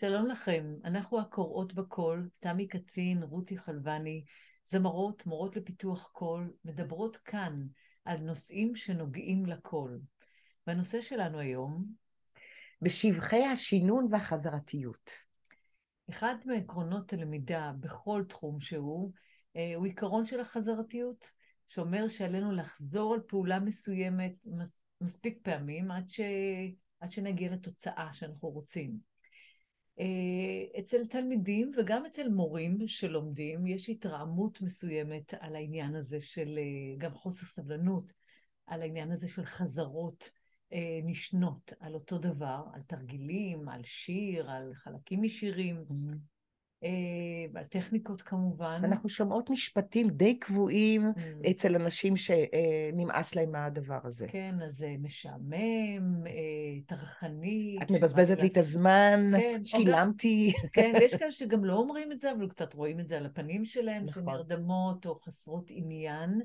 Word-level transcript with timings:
שלום 0.00 0.26
לכם, 0.26 0.74
אנחנו 0.84 1.20
הקוראות 1.20 1.74
בקול, 1.74 2.28
תמי 2.40 2.68
קצין, 2.68 3.22
רותי 3.22 3.58
חלבני, 3.58 4.24
זמרות, 4.66 5.26
מורות 5.26 5.56
לפיתוח 5.56 6.10
קול, 6.12 6.52
מדברות 6.64 7.16
כאן 7.16 7.66
על 8.04 8.16
נושאים 8.18 8.74
שנוגעים 8.74 9.46
לקול. 9.46 10.00
והנושא 10.66 11.00
שלנו 11.00 11.38
היום... 11.38 11.84
בשבחי 12.82 13.44
השינון 13.44 14.06
והחזרתיות. 14.10 15.10
אחד 16.10 16.34
מעקרונות 16.44 17.12
הלמידה 17.12 17.72
בכל 17.80 18.24
תחום 18.28 18.60
שהוא, 18.60 19.12
אה, 19.56 19.72
הוא 19.76 19.86
עיקרון 19.86 20.26
של 20.26 20.40
החזרתיות, 20.40 21.30
שאומר 21.68 22.08
שעלינו 22.08 22.52
לחזור 22.52 23.14
על 23.14 23.20
פעולה 23.20 23.60
מסוימת 23.60 24.32
מספיק 25.00 25.38
פעמים 25.42 25.90
עד, 25.90 26.08
ש... 26.08 26.20
עד 27.00 27.10
שנגיע 27.10 27.50
לתוצאה 27.52 28.08
שאנחנו 28.12 28.48
רוצים. 28.48 29.07
אה, 30.00 30.80
אצל 30.80 31.06
תלמידים 31.06 31.72
וגם 31.76 32.06
אצל 32.06 32.28
מורים 32.28 32.88
שלומדים 32.88 33.66
יש 33.66 33.88
התרעמות 33.88 34.60
מסוימת 34.60 35.34
על 35.34 35.56
העניין 35.56 35.94
הזה 35.94 36.20
של 36.20 36.58
אה, 36.58 36.96
גם 36.98 37.14
חוסר 37.14 37.46
סבלנות, 37.46 38.12
על 38.66 38.82
העניין 38.82 39.10
הזה 39.10 39.28
של 39.28 39.44
חזרות 39.44 40.30
אה, 40.72 41.00
נשנות 41.04 41.72
על 41.80 41.94
אותו 41.94 42.18
דבר, 42.18 42.62
על 42.74 42.82
תרגילים, 42.82 43.68
על 43.68 43.84
שיר, 43.84 44.50
על 44.50 44.74
חלקים 44.74 45.22
משירים. 45.22 45.84
Mm-hmm. 45.90 46.86
ועל 47.52 47.64
אה, 47.64 47.68
טכניקות 47.68 48.22
כמובן. 48.22 48.80
אנחנו 48.84 49.08
שומעות 49.08 49.50
משפטים 49.50 50.08
די 50.10 50.38
קבועים 50.38 51.02
mm. 51.02 51.50
אצל 51.50 51.74
אנשים 51.74 52.14
שנמאס 52.16 53.34
להם 53.34 53.52
מהדבר 53.52 53.98
הזה. 54.04 54.26
כן, 54.28 54.54
אז 54.66 54.84
משעמם, 54.98 56.26
אה, 56.26 56.32
טרחני. 56.86 57.78
את 57.82 57.90
מבזבזת 57.90 58.42
לי 58.42 58.48
את 58.48 58.56
הזמן, 58.56 59.30
כן, 59.40 59.60
שילמתי. 59.64 60.52
כן, 60.72 60.92
ויש 61.00 61.14
כאלה 61.18 61.32
שגם 61.32 61.64
לא 61.64 61.74
אומרים 61.74 62.12
את 62.12 62.20
זה, 62.20 62.32
אבל 62.32 62.48
קצת 62.48 62.74
רואים 62.74 63.00
את 63.00 63.08
זה 63.08 63.16
על 63.16 63.26
הפנים 63.26 63.64
שלהם, 63.64 64.04
נכון. 64.04 64.22
שנרדמות 64.22 65.06
או 65.06 65.14
חסרות 65.14 65.70
עניין. 65.70 66.40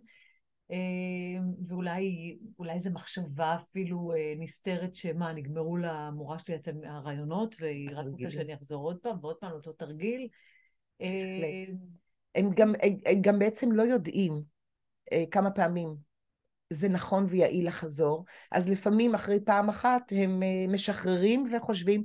אמ, 0.74 1.54
ואולי 1.68 2.80
זו 2.80 2.92
מחשבה 2.92 3.56
אפילו 3.56 4.14
אה, 4.16 4.34
נסתרת 4.38 4.96
שמה, 4.96 5.34
נגמרו 5.34 5.78
למורה 5.78 6.40
שלי 6.40 6.56
את 6.56 6.68
הרעיונות, 6.84 7.56
והיא 7.60 7.90
רק 7.94 8.06
רוצה 8.12 8.30
שאני 8.30 8.54
אחזור 8.54 8.84
עוד 8.84 8.98
פעם 8.98 9.18
ועוד 9.22 9.36
פעם 9.36 9.52
לאותו 9.52 9.74
תרגיל. 9.74 10.28
אמ, 11.04 11.78
הם 12.36 12.50
גם, 12.56 12.74
הם 13.06 13.22
גם 13.22 13.40
בעצם 13.40 13.72
לא 13.72 13.84
יודעים 13.84 14.42
אה, 15.12 15.24
כמה 15.32 15.52
פעמים 15.52 15.96
זה 16.70 16.90
נכון 16.90 17.26
ויעיל 17.30 17.68
לחזור, 17.68 18.26
אז 18.52 18.70
לפעמים 18.70 19.16
אחרי 19.16 19.40
פעם 19.46 19.70
אחת 19.70 20.14
הם 20.16 20.44
אה, 20.44 20.66
משחררים 20.68 21.50
וחושבים, 21.54 22.04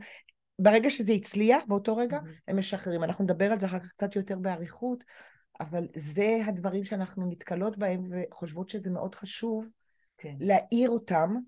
ברגע 0.58 0.90
שזה 0.90 1.12
הצליח, 1.12 1.62
באותו 1.68 1.96
רגע, 1.96 2.18
הם 2.48 2.58
משחררים. 2.58 3.04
אנחנו 3.04 3.24
נדבר 3.24 3.52
על 3.52 3.60
זה 3.60 3.66
אחר 3.66 3.78
כך 3.78 3.88
קצת 3.88 4.16
יותר 4.16 4.38
באריכות, 4.38 5.04
אבל 5.60 5.86
זה 5.94 6.38
הדברים 6.46 6.84
שאנחנו 6.84 7.30
נתקלות 7.30 7.78
בהם 7.78 8.10
וחושבות 8.10 8.68
שזה 8.68 8.90
מאוד 8.90 9.14
חשוב 9.14 9.72
כן. 10.18 10.34
להעיר 10.40 10.90
אותם, 10.90 11.34
אה, 11.34 11.40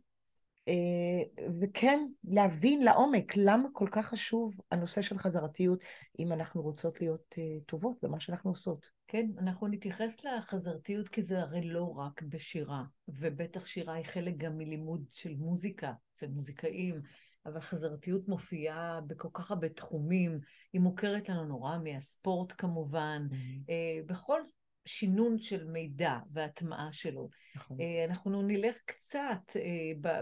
וכן 1.61 2.07
להבין 2.25 2.83
לעומק 2.83 3.33
למה 3.37 3.69
כל 3.73 3.89
כך 3.91 4.07
חשוב 4.07 4.61
הנושא 4.71 5.03
של 5.03 5.19
חזרתיות, 5.19 5.81
אם 6.19 6.33
אנחנו 6.33 6.63
רוצות 6.63 7.01
להיות 7.01 7.35
אה, 7.39 7.59
טובות 7.67 7.97
במה 8.03 8.21
שאנחנו 8.21 8.51
עושות. 8.51 8.91
כן, 9.09 9.27
אנחנו 9.39 9.69
נתייחס 9.69 10.25
לחזרתיות 10.25 11.09
כי 11.09 11.23
זה 11.23 11.41
הרי 11.41 11.63
לא 11.63 11.99
רק 11.99 12.23
בשירה, 12.23 12.83
ובטח 13.09 13.67
שירה 13.67 13.95
היא 13.95 14.05
חלק 14.05 14.37
גם 14.37 14.59
מלימוד 14.59 15.05
של 15.11 15.35
מוזיקה, 15.35 15.93
אצל 16.15 16.27
מוזיקאים. 16.29 17.01
אבל 17.47 17.61
חזרתיות 17.61 18.29
מופיעה 18.29 19.01
בכל 19.07 19.29
כך 19.33 19.51
הרבה 19.51 19.69
תחומים, 19.69 20.41
היא 20.73 20.81
מוכרת 20.81 21.29
לנו 21.29 21.45
נורא 21.45 21.79
מהספורט 21.85 22.53
כמובן, 22.59 23.27
mm-hmm. 23.31 23.73
בכל 24.07 24.41
שינון 24.85 25.39
של 25.39 25.65
מידע 25.65 26.19
והטמעה 26.33 26.89
שלו. 26.93 27.29
נכון. 27.57 27.81
אה, 27.81 28.05
אנחנו 28.05 28.43
נלך 28.43 28.77
קצת 28.85 29.57
אה, 29.57 30.13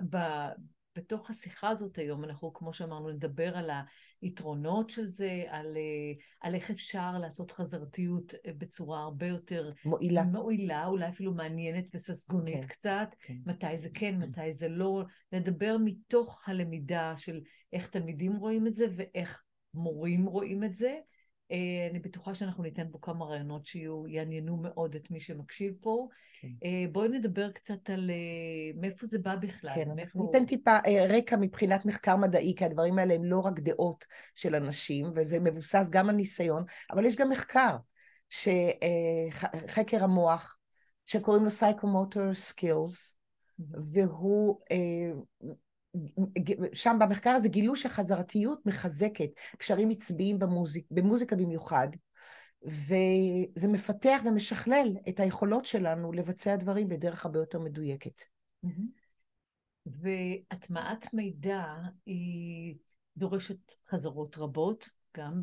בתוך 0.97 1.31
השיחה 1.31 1.69
הזאת 1.69 1.99
היום, 1.99 2.25
אנחנו, 2.25 2.53
כמו 2.53 2.73
שאמרנו, 2.73 3.11
נדבר 3.11 3.57
על 3.57 3.71
היתרונות 4.23 4.91
של 4.91 5.05
זה, 5.05 5.45
על, 5.49 5.77
על 6.41 6.55
איך 6.55 6.71
אפשר 6.71 7.19
לעשות 7.21 7.51
חזרתיות 7.51 8.35
בצורה 8.59 9.03
הרבה 9.03 9.27
יותר... 9.27 9.73
מועילה. 9.85 10.23
מועילה, 10.23 10.87
אולי 10.87 11.09
אפילו 11.09 11.35
מעניינת 11.35 11.89
וססגונית 11.95 12.65
כן, 12.65 12.79
כן. 12.81 13.05
כן. 13.21 13.35
מתי 13.47 13.77
זה 13.77 13.89
כן, 13.95 14.21
כן, 14.21 14.29
מתי 14.29 14.53
זה 14.53 14.69
לא. 14.69 15.05
נדבר 15.33 15.77
מתוך 15.85 16.49
הלמידה 16.49 17.15
של 17.17 17.41
איך 17.73 17.89
תלמידים 17.89 18.37
רואים 18.37 18.67
את 18.67 18.75
זה 18.75 18.87
ואיך 18.97 19.45
מורים 19.75 20.27
רואים 20.27 20.65
את 20.65 20.75
זה. 20.75 20.99
אה, 21.53 21.89
אני 21.91 21.99
בטוחה 21.99 22.35
שאנחנו 22.35 22.63
ניתן 22.63 22.87
פה 22.93 22.99
כמה 23.03 23.25
רעיונות 23.25 23.67
שיעניינו 23.67 24.57
מאוד 24.57 24.95
את 24.95 25.11
מי 25.11 25.21
שמקשיב 25.21 25.75
פה. 25.81 26.09
כן. 26.41 26.49
אה, 26.65 26.85
בואי 26.93 27.09
נדבר 27.09 27.51
קצת 27.51 27.91
על 27.91 28.11
אה, 28.11 28.81
מאיפה 28.81 29.07
זה 29.07 29.19
בא 29.19 29.37
בכלל. 29.37 29.75
כן, 29.75 29.89
מאיפה... 29.97 30.19
ניתן 30.19 30.47
טיפה 30.47 30.77
רקע 31.09 31.37
מבחינת 31.37 31.87
מחקר 31.87 32.17
מדעי, 32.17 32.55
כי 32.57 32.65
הדברים 32.65 32.99
האלה 32.99 33.15
הם 33.15 33.25
לא 33.25 33.41
רק 33.41 33.61
דעות 33.61 34.07
של 34.35 34.55
אנשים, 34.55 35.13
וזה 35.15 35.41
מבוסס 35.41 35.89
גם 35.91 36.09
על 36.09 36.15
ניסיון, 36.15 36.65
אבל 36.91 37.05
יש 37.05 37.17
גם 37.17 37.31
מחקר, 37.31 37.77
שחקר 38.31 40.05
המוח, 40.05 40.59
שקוראים 41.05 41.45
לו 41.45 41.51
Psychomotor 41.51 42.53
Skills, 42.53 43.17
והוא 43.93 44.61
שם 46.73 46.97
במחקר 47.01 47.31
הזה 47.31 47.49
גילו 47.49 47.77
שחזרתיות 47.77 48.67
מחזקת 48.67 49.31
קשרים 49.59 49.91
עצביים 49.91 50.39
במוזיק, 50.39 50.87
במוזיקה 50.91 51.37
במיוחד, 51.37 51.89
וזה 52.63 53.69
מפתח 53.69 54.21
ומשכלל 54.25 54.97
את 55.09 55.21
היכולות 55.21 55.65
שלנו 55.65 56.13
לבצע 56.13 56.57
דברים 56.57 56.89
בדרך 56.89 57.27
הרבה 57.27 57.39
יותר 57.39 57.59
מדויקת. 57.59 58.23
והטמעת 59.87 61.15
מידע 61.15 61.65
היא 62.07 62.77
דורשת 63.17 63.73
חזרות 63.91 64.39
רבות, 64.39 64.89
גם 65.17 65.43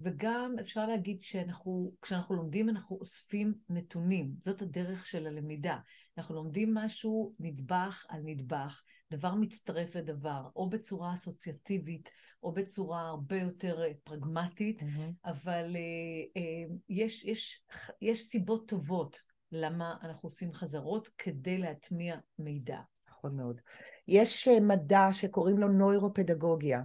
וגם 0.00 0.54
אפשר 0.60 0.86
להגיד 0.86 1.22
שאנחנו, 1.22 1.92
כשאנחנו 2.02 2.34
לומדים 2.34 2.68
אנחנו 2.68 2.96
אוספים 3.00 3.54
נתונים, 3.68 4.34
זאת 4.40 4.62
הדרך 4.62 5.06
של 5.06 5.26
הלמידה. 5.26 5.78
אנחנו 6.18 6.34
לומדים 6.34 6.74
משהו 6.74 7.34
נדבך 7.38 8.06
על 8.08 8.20
נדבך, 8.24 8.82
דבר 9.10 9.34
מצטרף 9.34 9.96
לדבר, 9.96 10.48
או 10.56 10.70
בצורה 10.70 11.14
אסוציאטיבית, 11.14 12.10
או 12.42 12.52
בצורה 12.52 13.08
הרבה 13.08 13.36
יותר 13.36 13.82
אה, 13.82 13.92
פרגמטית, 14.04 14.82
mm-hmm. 14.82 15.12
אבל 15.24 15.76
uh, 15.76 16.38
uh, 16.38 16.76
יש, 16.88 17.24
יש, 17.24 17.64
יש 18.02 18.22
סיבות 18.22 18.68
טובות 18.68 19.20
למה 19.52 19.96
אנחנו 20.02 20.26
עושים 20.26 20.52
חזרות 20.52 21.08
כדי 21.18 21.58
להטמיע 21.58 22.16
מידע. 22.38 22.78
נכון 23.08 23.36
מאוד. 23.36 23.60
יש 24.08 24.48
מדע 24.48 25.08
שקוראים 25.12 25.58
לו 25.58 25.68
נוירופדגוגיה. 25.68 26.82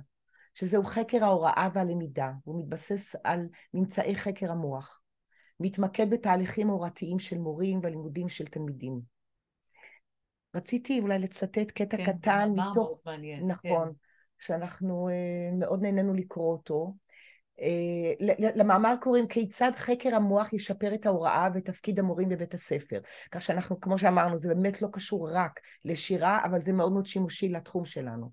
שזהו 0.53 0.84
חקר 0.84 1.24
ההוראה 1.24 1.68
והלמידה, 1.74 2.31
והוא 2.46 2.59
מתבסס 2.64 3.16
על 3.24 3.47
ממצאי 3.74 4.16
חקר 4.16 4.52
המוח. 4.52 5.02
מתמקד 5.59 6.09
בתהליכים 6.09 6.68
הוראתיים 6.68 7.19
של 7.19 7.38
מורים 7.38 7.80
ולימודים 7.84 8.30
של 8.30 8.46
תלמידים. 8.46 9.00
רציתי 10.56 11.00
אולי 11.00 11.19
לצטט 11.19 11.72
קטע 11.72 11.97
כן, 11.97 12.06
קטן 12.06 12.50
מתוך... 12.56 13.00
מעניין. 13.06 13.47
נכון, 13.47 13.88
כן. 13.88 13.94
שאנחנו 14.40 15.09
uh, 15.09 15.56
מאוד 15.56 15.81
נהנינו 15.81 16.14
לקרוא 16.14 16.52
אותו. 16.52 16.94
Uh, 17.59 17.64
למאמר 18.56 18.96
קוראים 19.02 19.28
כיצד 19.28 19.72
חקר 19.75 20.16
המוח 20.16 20.53
ישפר 20.53 20.94
את 20.94 21.06
ההוראה 21.06 21.50
ותפקיד 21.53 22.00
המורים 22.00 22.30
בבית 22.30 22.53
הספר. 22.53 23.00
כך 23.31 23.41
שאנחנו, 23.41 23.81
כמו 23.81 23.97
שאמרנו, 23.97 24.40
זה 24.40 24.50
באמת 24.56 24.81
לא 24.81 24.88
קשור 24.91 25.30
רק 25.31 25.59
לשירה, 25.85 26.46
אבל 26.46 26.62
זה 26.62 26.74
מאוד 26.74 26.91
מאוד 26.91 27.06
שימושי 27.06 27.50
לתחום 27.50 27.85
שלנו. 27.85 28.31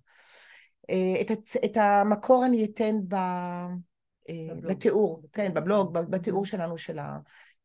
אה, 0.91 1.21
את, 1.21 1.31
הצ... 1.31 1.57
את 1.57 1.77
המקור 1.77 2.45
אני 2.45 2.65
אתן 2.65 2.97
ב... 3.09 3.15
אה, 3.15 4.47
בבלוג. 4.51 4.67
בתיאור, 4.67 5.23
כן, 5.33 5.55
בבלוג, 5.55 5.99
בתיאור 5.99 6.45
שלנו 6.45 6.79
של 6.79 6.99
ה... 6.99 7.19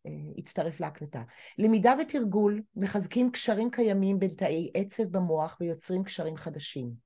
אה, 0.05 0.11
הצטרף 0.37 0.79
להקלטה. 0.79 1.23
למידה 1.57 1.93
ותרגול 2.01 2.61
מחזקים 2.75 3.31
קשרים 3.31 3.71
קיימים 3.71 4.19
בין 4.19 4.33
תאי 4.33 4.71
עצב 4.73 5.03
במוח 5.03 5.57
ויוצרים 5.59 6.03
קשרים 6.03 6.37
חדשים. 6.37 7.05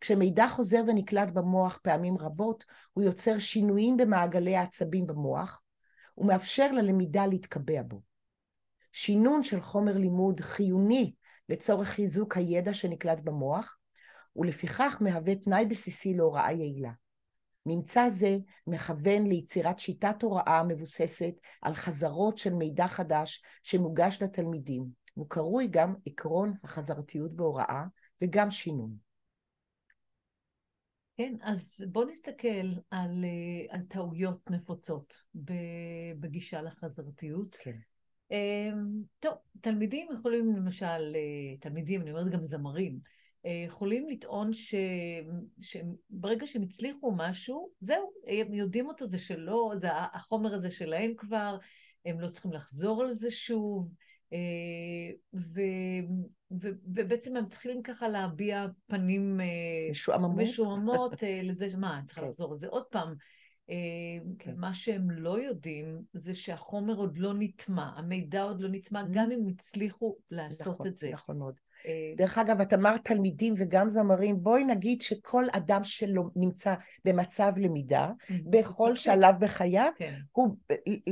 כשמידע 0.00 0.48
חוזר 0.48 0.82
ונקלט 0.86 1.30
במוח 1.30 1.78
פעמים 1.82 2.18
רבות, 2.18 2.64
הוא 2.92 3.04
יוצר 3.04 3.38
שינויים 3.38 3.96
במעגלי 3.96 4.56
העצבים 4.56 5.06
במוח, 5.06 5.62
ומאפשר 6.18 6.72
ללמידה 6.72 7.26
להתקבע 7.26 7.82
בו. 7.82 8.00
שינון 8.92 9.44
של 9.44 9.60
חומר 9.60 9.96
לימוד 9.96 10.40
חיוני 10.40 11.14
לצורך 11.48 11.88
חיזוק 11.88 12.36
הידע 12.36 12.74
שנקלט 12.74 13.18
במוח, 13.24 13.78
ולפיכך 14.36 14.98
מהווה 15.00 15.34
תנאי 15.34 15.66
בסיסי 15.66 16.14
להוראה 16.14 16.52
יעילה. 16.52 16.92
ממצא 17.66 18.08
זה 18.08 18.36
מכוון 18.66 19.26
ליצירת 19.26 19.78
שיטת 19.78 20.22
הוראה 20.22 20.62
מבוססת 20.62 21.34
על 21.62 21.74
חזרות 21.74 22.38
של 22.38 22.54
מידע 22.54 22.88
חדש 22.88 23.42
שמוגש 23.62 24.22
לתלמידים. 24.22 24.86
הוא 25.14 25.26
קרוי 25.28 25.68
גם 25.70 25.94
עקרון 26.06 26.52
החזרתיות 26.64 27.36
בהוראה 27.36 27.84
וגם 28.22 28.50
שינון. 28.50 28.96
כן, 31.16 31.34
אז 31.42 31.84
בואו 31.92 32.08
נסתכל 32.08 32.66
על, 32.90 33.24
אה, 33.24 33.74
על 33.74 33.80
טעויות 33.88 34.50
נפוצות 34.50 35.24
בגישה 36.20 36.62
לחזרתיות. 36.62 37.56
כן. 37.62 37.76
אמ, 38.30 39.02
טוב, 39.20 39.34
תלמידים 39.60 40.08
יכולים 40.14 40.56
למשל, 40.56 41.14
אה, 41.14 41.56
תלמידים, 41.60 42.02
אני 42.02 42.10
אומרת 42.10 42.32
גם 42.32 42.44
זמרים, 42.44 42.98
יכולים 43.66 44.08
לטעון 44.08 44.52
ש... 44.52 44.74
שברגע 45.60 46.46
שהם 46.46 46.62
הצליחו 46.62 47.12
משהו, 47.16 47.70
זהו, 47.80 48.12
הם 48.26 48.54
יודעים 48.54 48.88
אותו, 48.88 49.06
זה 49.06 49.18
שלו, 49.18 49.72
זה 49.76 49.88
החומר 49.92 50.54
הזה 50.54 50.70
שלהם 50.70 51.12
כבר, 51.16 51.58
הם 52.04 52.20
לא 52.20 52.28
צריכים 52.28 52.52
לחזור 52.52 53.02
על 53.02 53.12
זה 53.12 53.30
שוב, 53.30 53.88
ו... 55.34 55.60
ו... 56.60 56.68
ובעצם 56.84 57.36
הם 57.36 57.44
מתחילים 57.44 57.82
ככה 57.82 58.08
להביע 58.08 58.66
פנים 58.86 59.40
משועממות, 59.90 60.42
משועמות 60.42 61.12
לזה, 61.42 61.68
מה, 61.76 61.98
אני 61.98 62.06
צריכה 62.06 62.20
כן. 62.20 62.26
לחזור 62.26 62.52
על 62.52 62.58
זה 62.58 62.68
עוד 62.68 62.84
פעם. 62.84 63.14
כן. 64.38 64.54
מה 64.56 64.74
שהם 64.74 65.10
לא 65.10 65.40
יודעים 65.40 66.02
זה 66.12 66.34
שהחומר 66.34 66.96
עוד 66.96 67.18
לא 67.18 67.32
נטמע, 67.38 67.90
המידע 67.96 68.42
עוד 68.42 68.60
לא 68.60 68.68
נטמע, 68.72 69.02
mm-hmm. 69.02 69.10
גם 69.10 69.30
אם 69.30 69.48
הצליחו 69.48 70.16
לעשות 70.30 70.74
נכון, 70.74 70.86
את 70.86 70.94
זה. 70.94 71.10
נכון 71.12 71.38
מאוד. 71.38 71.54
דרך 72.16 72.38
אגב, 72.38 72.60
את 72.60 72.72
אמרת 72.72 73.04
תלמידים 73.04 73.54
וגם 73.56 73.90
זמרים, 73.90 74.42
בואי 74.42 74.64
נגיד 74.64 75.02
שכל 75.02 75.44
אדם 75.52 75.84
שלו 75.84 76.30
נמצא 76.36 76.74
במצב 77.04 77.52
למידה, 77.56 78.10
בכל 78.30 78.96
שלב 78.96 79.34
בחייו, 79.40 79.90
כן. 79.96 80.14
הוא, 80.32 80.56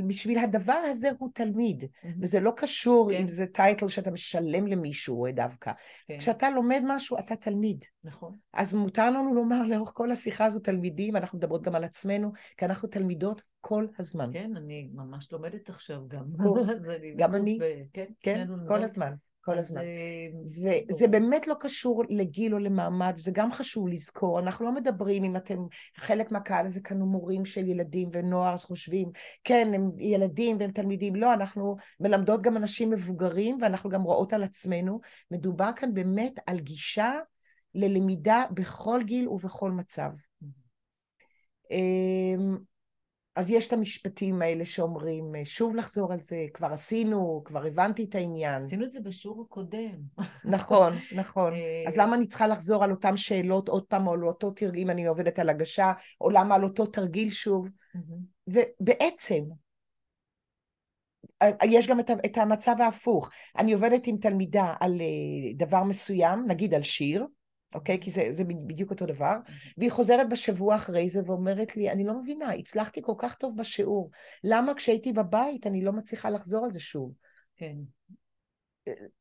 בשביל 0.07 0.37
הדבר 0.37 0.81
הזה 0.89 1.09
הוא 1.19 1.29
תלמיד, 1.33 1.83
וזה 2.21 2.39
לא 2.39 2.53
קשור 2.55 3.11
כן. 3.11 3.17
אם 3.17 3.27
זה 3.27 3.45
טייטל 3.47 3.87
שאתה 3.87 4.11
משלם 4.11 4.67
למישהו 4.67 5.25
דווקא. 5.33 5.71
כן. 6.07 6.17
כשאתה 6.19 6.49
לומד 6.49 6.81
משהו, 6.85 7.19
אתה 7.19 7.35
תלמיד. 7.35 7.85
נכון. 8.03 8.35
אז 8.53 8.73
מותר 8.73 9.09
לנו 9.09 9.33
לומר 9.33 9.63
לאורך 9.63 9.91
כל 9.93 10.11
השיחה 10.11 10.45
הזו 10.45 10.59
תלמידים, 10.59 11.15
אנחנו 11.15 11.37
מדברות 11.37 11.61
גם 11.61 11.75
על 11.75 11.83
עצמנו, 11.83 12.31
כי 12.57 12.65
אנחנו 12.65 12.87
תלמידות 12.87 13.41
כל 13.61 13.87
הזמן. 13.99 14.29
כן, 14.33 14.51
אני 14.55 14.89
ממש 14.93 15.31
לומדת 15.31 15.69
עכשיו 15.69 16.01
גם. 16.07 16.25
קורס, 16.43 16.81
גם 17.15 17.35
אני. 17.35 17.59
כן, 17.93 18.05
כן 18.19 18.47
כל 18.67 18.83
הזמן. 18.83 19.13
כל 19.45 19.57
הזמן. 19.57 19.81
וזה 20.89 21.07
באמת 21.07 21.47
לא 21.47 21.55
קשור 21.59 22.03
לגיל 22.09 22.53
או 22.53 22.59
למעמד, 22.59 23.13
זה 23.17 23.31
גם 23.33 23.51
חשוב 23.51 23.87
לזכור. 23.87 24.39
אנחנו 24.39 24.65
לא 24.65 24.71
מדברים 24.71 25.23
אם 25.23 25.35
אתם, 25.35 25.57
חלק 25.97 26.31
מהקהל 26.31 26.65
הזה 26.65 26.81
כאן 26.81 26.99
הוא 26.99 27.07
מורים 27.07 27.45
של 27.45 27.67
ילדים 27.67 28.09
ונוער, 28.11 28.53
אז 28.53 28.63
חושבים, 28.63 29.09
כן, 29.43 29.71
הם 29.75 29.91
ילדים 29.99 30.57
והם 30.59 30.71
תלמידים. 30.71 31.15
לא, 31.15 31.33
אנחנו 31.33 31.75
מלמדות 31.99 32.41
גם 32.41 32.57
אנשים 32.57 32.89
מבוגרים, 32.89 33.57
ואנחנו 33.61 33.89
גם 33.89 34.01
רואות 34.01 34.33
על 34.33 34.43
עצמנו. 34.43 34.99
מדובר 35.31 35.69
כאן 35.75 35.93
באמת 35.93 36.33
על 36.47 36.59
גישה 36.59 37.11
ללמידה 37.75 38.43
בכל 38.53 38.99
גיל 39.03 39.29
ובכל 39.29 39.71
מצב. 39.71 40.09
אמ, 41.71 42.57
אז 43.35 43.49
יש 43.49 43.67
את 43.67 43.73
המשפטים 43.73 44.41
האלה 44.41 44.65
שאומרים, 44.65 45.35
אה, 45.35 45.45
שוב 45.45 45.75
לחזור 45.75 46.13
על 46.13 46.21
זה, 46.21 46.45
כבר 46.53 46.67
עשינו, 46.73 47.41
כבר 47.45 47.65
הבנתי 47.65 48.03
את 48.03 48.15
העניין. 48.15 48.61
עשינו 48.61 48.85
את 48.85 48.91
זה 48.91 48.99
בשיעור 48.99 49.45
הקודם. 49.47 49.95
נכון, 50.45 50.93
נכון. 51.21 51.53
אז 51.87 51.97
למה 51.97 52.15
אני 52.15 52.27
צריכה 52.27 52.47
לחזור 52.47 52.83
על 52.83 52.91
אותן 52.91 53.17
שאלות 53.17 53.69
עוד 53.69 53.83
פעם, 53.83 54.07
או 54.07 54.13
על 54.13 54.27
אותו 54.27 54.51
תרגיל, 54.51 54.81
אם 54.81 54.89
אני 54.89 55.05
עובדת 55.05 55.39
על 55.39 55.49
הגשה, 55.49 55.93
או 56.21 56.29
למה 56.29 56.55
על 56.55 56.63
אותו 56.63 56.85
תרגיל 56.85 57.29
שוב? 57.29 57.67
ובעצם, 58.47 59.43
אה, 61.41 61.49
יש 61.63 61.87
גם 61.87 61.99
את 61.99 62.37
המצב 62.37 62.75
ההפוך. 62.79 63.29
אני 63.57 63.73
עובדת 63.73 64.07
עם 64.07 64.17
תלמידה 64.17 64.73
על 64.79 65.01
אה, 65.01 65.65
דבר 65.65 65.83
מסוים, 65.83 66.45
נגיד 66.47 66.73
על 66.73 66.83
שיר, 66.83 67.25
אוקיי? 67.73 67.99
כי 68.01 68.11
זה, 68.11 68.27
זה 68.31 68.43
בדיוק 68.43 68.91
אותו 68.91 69.05
דבר. 69.05 69.35
והיא 69.77 69.91
חוזרת 69.91 70.29
בשבוע 70.29 70.75
אחרי 70.75 71.09
זה 71.09 71.21
ואומרת 71.25 71.77
לי, 71.77 71.91
אני 71.91 72.03
לא 72.03 72.21
מבינה, 72.21 72.53
הצלחתי 72.53 73.01
כל 73.03 73.13
כך 73.17 73.35
טוב 73.35 73.57
בשיעור, 73.57 74.09
למה 74.43 74.73
כשהייתי 74.73 75.13
בבית 75.13 75.67
אני 75.67 75.81
לא 75.81 75.91
מצליחה 75.91 76.29
לחזור 76.29 76.65
על 76.65 76.73
זה 76.73 76.79
שוב? 76.79 77.11
כן. 77.55 77.75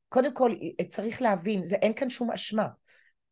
קודם 0.08 0.34
כל, 0.34 0.54
צריך 0.88 1.22
להבין, 1.22 1.64
זה, 1.64 1.76
אין 1.76 1.92
כאן 1.92 2.10
שום 2.10 2.30
אשמה. 2.30 2.68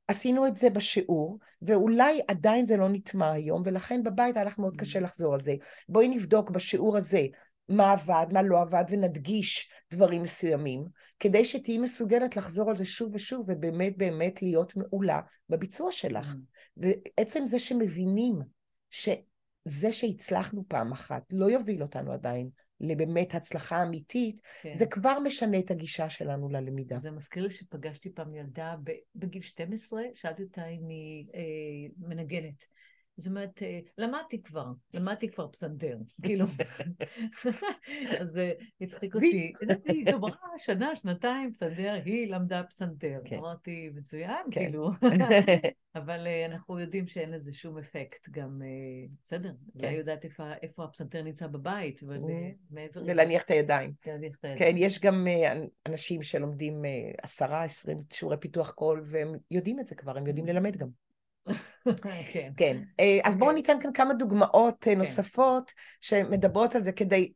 עשינו 0.09 0.47
את 0.47 0.57
זה 0.57 0.71
בשיעור, 0.71 1.39
ואולי 1.63 2.21
עדיין 2.29 2.67
זה 2.67 2.77
לא 2.77 2.89
נטמע 2.89 3.31
היום, 3.31 3.63
ולכן 3.65 4.03
בבית 4.03 4.37
היה 4.37 4.45
לך 4.45 4.59
מאוד 4.59 4.77
קשה 4.77 5.01
לחזור 5.01 5.35
על 5.35 5.43
זה. 5.43 5.55
בואי 5.89 6.09
נבדוק 6.09 6.51
בשיעור 6.51 6.97
הזה 6.97 7.27
מה 7.69 7.93
עבד, 7.93 8.27
מה 8.33 8.43
לא 8.43 8.61
עבד, 8.61 8.85
ונדגיש 8.89 9.71
דברים 9.91 10.23
מסוימים, 10.23 10.85
כדי 11.21 11.45
שתהיי 11.45 11.79
מסוגלת 11.79 12.37
לחזור 12.37 12.71
על 12.71 12.77
זה 12.77 12.85
שוב 12.85 13.15
ושוב, 13.15 13.45
ובאמת 13.49 13.97
באמת 13.97 14.43
להיות 14.43 14.77
מעולה 14.77 15.21
בביצוע 15.49 15.93
שלך. 15.93 16.33
Mm. 16.33 16.37
ועצם 16.77 17.47
זה 17.47 17.59
שמבינים 17.59 18.35
שזה 18.91 19.93
שהצלחנו 19.93 20.65
פעם 20.69 20.93
אחת 20.93 21.23
לא 21.33 21.51
יוביל 21.51 21.83
אותנו 21.83 22.13
עדיין 22.13 22.51
לבאמת 22.81 23.35
הצלחה 23.35 23.83
אמיתית, 23.83 24.41
כן. 24.63 24.75
זה 24.75 24.87
כבר 24.87 25.19
משנה 25.19 25.59
את 25.59 25.71
הגישה 25.71 26.11
שלנו 26.11 26.49
ללמידה. 26.49 26.99
זה 26.99 27.11
מזכיר 27.11 27.43
לי 27.43 27.51
שפגשתי 27.51 28.15
פעם 28.15 28.35
ילדה 28.35 28.75
בגיל 29.15 29.43
12, 29.43 30.03
שאלתי 30.15 30.43
אותה 30.43 30.67
אם 30.67 30.89
היא 30.89 31.27
אה, 31.35 32.07
מנגנת. 32.09 32.67
זאת 33.17 33.29
אומרת, 33.29 33.63
אה, 33.63 33.81
למדתי 33.99 34.43
כבר, 34.43 34.67
למדתי 34.95 35.31
כבר 35.31 35.49
פסנתר, 35.49 35.99
כאילו. 36.25 36.47
אז 38.21 38.37
אה, 38.37 38.53
הצחיק 38.81 39.15
אותי. 39.15 39.53
היא 39.85 40.07
גמרה 40.07 40.59
שנה, 40.59 40.97
שנתיים 40.97 41.53
פסנתר, 41.53 42.01
היא 42.05 42.27
למדה 42.27 42.63
פסנתר. 42.63 43.21
כן. 43.25 43.37
אמרתי, 43.37 43.91
מצוין, 43.95 44.45
כן. 44.51 44.61
כאילו. 44.61 44.91
אבל 45.95 46.27
אה, 46.27 46.47
אנחנו 46.47 46.79
יודעים 46.79 47.07
שאין 47.07 47.31
לזה 47.31 47.53
שום 47.53 47.79
אפקט, 47.79 48.29
גם, 48.31 48.63
בסדר. 49.25 49.53
אולי 49.75 49.93
יודעת 49.93 50.25
איפה 50.63 50.85
הפסנתר 50.85 51.23
נמצא 51.23 51.47
בבית, 51.47 52.03
אבל 52.03 52.19
מעבר. 52.71 53.03
ולהניח 53.07 53.43
את 53.43 53.51
הידיים. 53.51 53.93
כן, 54.57 54.75
יש 54.77 55.01
גם 55.01 55.27
אנשים 55.89 56.23
שלומדים 56.23 56.83
עשרה, 57.23 57.65
עשרים 57.65 58.03
שיעורי 58.13 58.37
פיתוח 58.37 58.71
קול, 58.71 59.03
והם 59.05 59.35
יודעים 59.51 59.81
את 59.81 59.87
זה 59.87 59.95
כבר, 59.95 60.19
הם 60.19 60.27
יודעים 60.27 60.47
ללמד 60.47 60.77
גם. 60.77 60.89
כן. 62.33 62.53
כן. 62.57 62.83
אה, 63.01 63.19
אז 63.25 63.37
בואו 63.37 63.51
אוקיי. 63.51 63.63
ניתן 63.63 63.83
כאן 63.83 63.93
כמה 63.93 64.15
דוגמאות 64.15 64.89
אה, 64.89 64.93
כן. 64.93 64.99
נוספות 64.99 65.73
שמדברות 66.01 66.75
על 66.75 66.83
זה 66.83 66.93
כדי... 66.93 67.33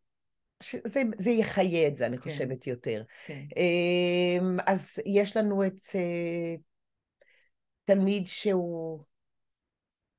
שזה 0.62 1.30
יחיה 1.30 1.88
את 1.88 1.96
זה, 1.96 2.06
אני 2.06 2.18
כן. 2.18 2.30
חושבת, 2.30 2.66
יותר. 2.66 3.02
כן. 3.26 3.44
אמ, 3.56 4.56
אז 4.66 4.98
יש 5.06 5.36
לנו 5.36 5.66
את 5.66 5.80
אה, 5.94 6.54
תלמיד 7.84 8.26
שהוא 8.26 9.00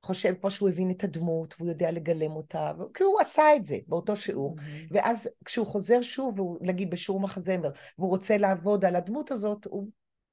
חושב 0.02 0.34
פה 0.40 0.50
שהוא 0.50 0.68
הבין 0.68 0.90
את 0.90 1.04
הדמות 1.04 1.54
והוא 1.58 1.68
יודע 1.68 1.90
לגלם 1.90 2.30
אותה, 2.30 2.72
כי 2.94 3.02
הוא 3.02 3.20
עשה 3.20 3.56
את 3.56 3.64
זה 3.64 3.78
באותו 3.86 4.16
שיעור. 4.16 4.56
Mm-hmm. 4.56 4.88
ואז 4.90 5.28
כשהוא 5.44 5.66
חוזר 5.66 6.02
שוב, 6.02 6.36
נגיד 6.60 6.90
בשיעור 6.90 7.20
מחזמר, 7.20 7.70
והוא 7.98 8.10
רוצה 8.10 8.36
לעבוד 8.36 8.84
על 8.84 8.96
הדמות 8.96 9.30
הזאת, 9.30 9.64
הוא 9.64 9.88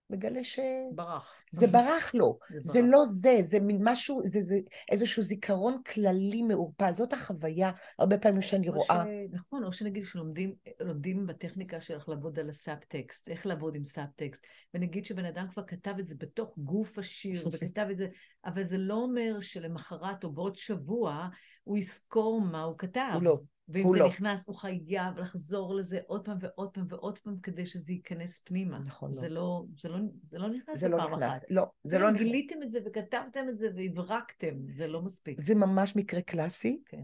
מגלה 0.10 0.44
ש... 0.44 0.60
ברח. 0.96 1.34
זה 1.52 1.68
ברח 1.68 2.14
לו. 2.14 2.38
זה, 2.50 2.60
זה 2.62 2.82
ברח. 2.82 2.90
לא 2.92 3.06
זה, 3.06 3.38
זה 3.42 3.60
מין 3.60 3.80
משהו, 3.84 4.22
זה, 4.24 4.42
זה 4.42 4.56
איזשהו 4.92 5.24
זיכרון 5.24 5.82
כללי 5.94 6.42
מעורפל. 6.42 6.96
זאת 6.96 7.14
החוויה, 7.14 7.72
הרבה 8.00 8.18
פעמים 8.18 8.42
שאני 8.42 8.70
רואה. 8.70 9.04
ש... 9.06 9.32
נכון, 9.32 9.64
או 9.64 9.74
שנגיד 9.74 10.06
שלומדים 10.06 11.28
בטכניקה 11.28 11.82
של 11.82 11.94
איך 11.94 12.10
לעבוד 12.10 12.40
על 12.40 12.50
הסאבטקסט, 12.50 13.30
איך 13.30 13.46
לעבוד 13.46 13.76
עם 13.76 13.86
סאבטקסט, 13.86 14.46
ונגיד 14.74 15.06
שבן 15.06 15.26
אדם 15.26 15.48
כבר 15.54 15.64
כתב 15.64 15.94
את 16.00 16.08
זה 16.08 16.16
בתוך 16.18 16.54
גוף 16.58 16.98
השיר, 17.00 17.48
וכתב 17.52 17.88
את 17.92 17.98
זה, 17.98 18.08
אבל 18.46 18.64
זה 18.64 18.78
לא 18.78 18.94
אומר 18.94 19.40
שלמחרת 19.40 20.24
או 20.24 20.32
בעוד 20.32 20.56
שבוע 20.56 21.28
הוא 21.64 21.78
יזכור 21.78 22.42
מה 22.42 22.64
הוא 22.64 22.78
כתב. 22.78 23.12
הוא 23.14 23.24
לא. 23.24 23.40
ואם 23.70 23.90
זה 23.90 24.00
לא. 24.00 24.08
נכנס, 24.08 24.48
הוא 24.48 24.56
חייב 24.56 25.18
לחזור 25.18 25.76
לזה 25.76 26.00
עוד 26.08 26.26
פעם 26.26 26.38
ועוד 26.42 26.70
פעם 26.70 26.86
ועוד 26.90 27.20
פעם 27.20 27.36
כדי 27.44 27.66
שזה 27.66 27.94
ייכנס 27.94 28.42
פנימה. 28.44 28.80
נכון. 28.80 29.14
זה 29.14 29.30
לא, 29.30 29.36
לא 29.36 29.66
זה 29.82 29.90
לא, 29.90 29.98
זה 30.32 30.38
לא 30.38 30.50
נכנס 30.50 30.80
זה 30.80 30.90
בפעם 30.90 31.12
לא 31.12 31.18
נכנס. 31.18 31.38
אחת. 31.38 31.46
לא, 31.50 31.66
זה 31.84 32.00
לא 32.00 32.12
נכנס. 32.12 32.22
גיליתם 32.22 32.64
את 32.64 32.72
זה 32.72 32.80
וכתבתם 32.86 33.46
את 33.50 33.58
זה 33.58 33.70
והברקתם, 33.76 34.56
זה 34.70 34.88
לא 34.88 35.02
מספיק. 35.02 35.42
זה 35.42 35.56
ממש 35.56 35.96
מקרה 35.96 36.22
קלאסי 36.22 36.80
כן. 36.86 37.04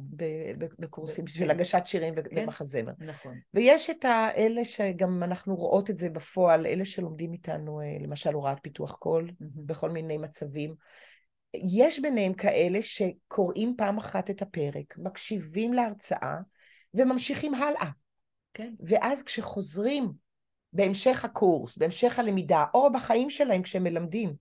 בקורסים 0.80 1.28
של 1.28 1.46
כן. 1.46 1.50
הגשת 1.50 1.82
שירים 1.86 2.16
כן. 2.16 2.22
ומחזמר. 2.44 2.94
נכון. 3.00 3.36
ויש 3.54 3.90
את 3.90 4.06
האלה 4.06 4.66
שגם 4.66 5.24
אנחנו 5.24 5.56
רואות 5.56 5.90
את 5.90 5.98
זה 5.98 6.10
בפועל, 6.10 6.66
אלה 6.66 6.86
שלומדים 6.86 7.34
איתנו, 7.34 7.82
אה, 7.82 7.98
למשל 8.00 8.34
הוראת 8.34 8.58
פיתוח 8.62 8.96
קול, 8.96 9.30
mm-hmm. 9.30 9.46
בכל 9.66 9.90
מיני 9.90 10.18
מצבים. 10.18 10.76
יש 11.54 12.00
ביניהם 12.00 12.34
כאלה 12.34 12.82
שקוראים 12.82 13.76
פעם 13.78 13.98
אחת 13.98 14.30
את 14.30 14.42
הפרק, 14.42 14.98
מקשיבים 14.98 15.74
להרצאה 15.74 16.36
וממשיכים 16.94 17.54
הלאה. 17.54 17.90
כן. 18.54 18.74
ואז 18.80 19.24
כשחוזרים 19.24 20.12
בהמשך 20.74 21.26
הקורס, 21.26 21.78
בהמשך 21.78 22.20
הלמידה, 22.20 22.64
או 22.74 22.92
בחיים 22.92 23.30
שלהם 23.30 23.62
כשהם 23.62 23.84
מלמדים, 23.84 24.34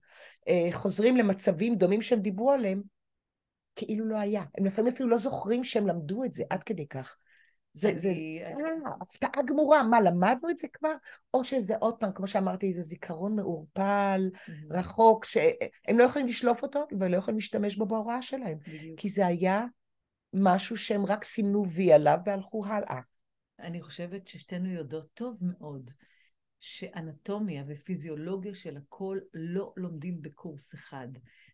אה, 0.47 0.69
חוזרים 0.71 1.17
למצבים 1.17 1.75
דומים 1.75 2.01
שהם 2.01 2.19
דיברו 2.19 2.51
עליהם, 2.51 2.81
כאילו 3.75 4.05
לא 4.05 4.17
היה. 4.17 4.43
הם 4.57 4.65
לפעמים 4.65 4.91
אפילו 4.93 5.09
לא 5.09 5.17
זוכרים 5.17 5.63
שהם 5.63 5.87
למדו 5.87 6.23
את 6.23 6.33
זה 6.33 6.43
עד 6.49 6.63
כדי 6.63 6.87
כך. 6.87 7.17
זה, 7.73 7.89
אני- 7.89 7.99
זה 7.99 8.09
אני- 8.09 8.43
אה, 8.43 8.91
הפתעה 9.01 9.43
גמורה. 9.45 9.83
מה, 9.83 10.01
למדנו 10.01 10.49
את 10.49 10.57
זה 10.57 10.67
כבר? 10.73 10.93
או 11.33 11.43
שזה 11.43 11.77
עוד 11.77 11.95
פעם, 11.99 12.11
כמו 12.13 12.27
שאמרתי, 12.27 12.67
איזה 12.67 12.81
זיכרון 12.81 13.35
מעורפל, 13.35 14.29
רחוק, 14.71 15.25
שהם 15.25 15.97
לא 15.97 16.03
יכולים 16.03 16.27
לשלוף 16.27 16.63
אותו 16.63 16.87
ולא 16.99 17.17
יכולים 17.17 17.37
להשתמש 17.37 17.75
בו 17.75 17.85
בהוראה 17.85 18.21
שלהם. 18.21 18.57
כי 18.97 19.09
זה 19.09 19.25
היה 19.25 19.65
משהו 20.33 20.77
שהם 20.77 21.05
רק 21.05 21.23
סימנו 21.23 21.67
וי 21.67 21.93
עליו 21.93 22.17
והלכו 22.25 22.65
הלאה. 22.65 22.99
אני 23.59 23.81
חושבת 23.81 24.27
ששתינו 24.27 24.69
יודעות 24.69 25.07
טוב 25.13 25.39
מאוד 25.41 25.91
שאנטומיה 26.59 27.63
ופיזיולוגיה 27.67 28.55
של 28.55 28.77
הכל 28.77 29.19
לא 29.33 29.73
לומדים 29.77 30.21
בקורס 30.21 30.73
אחד. 30.73 31.07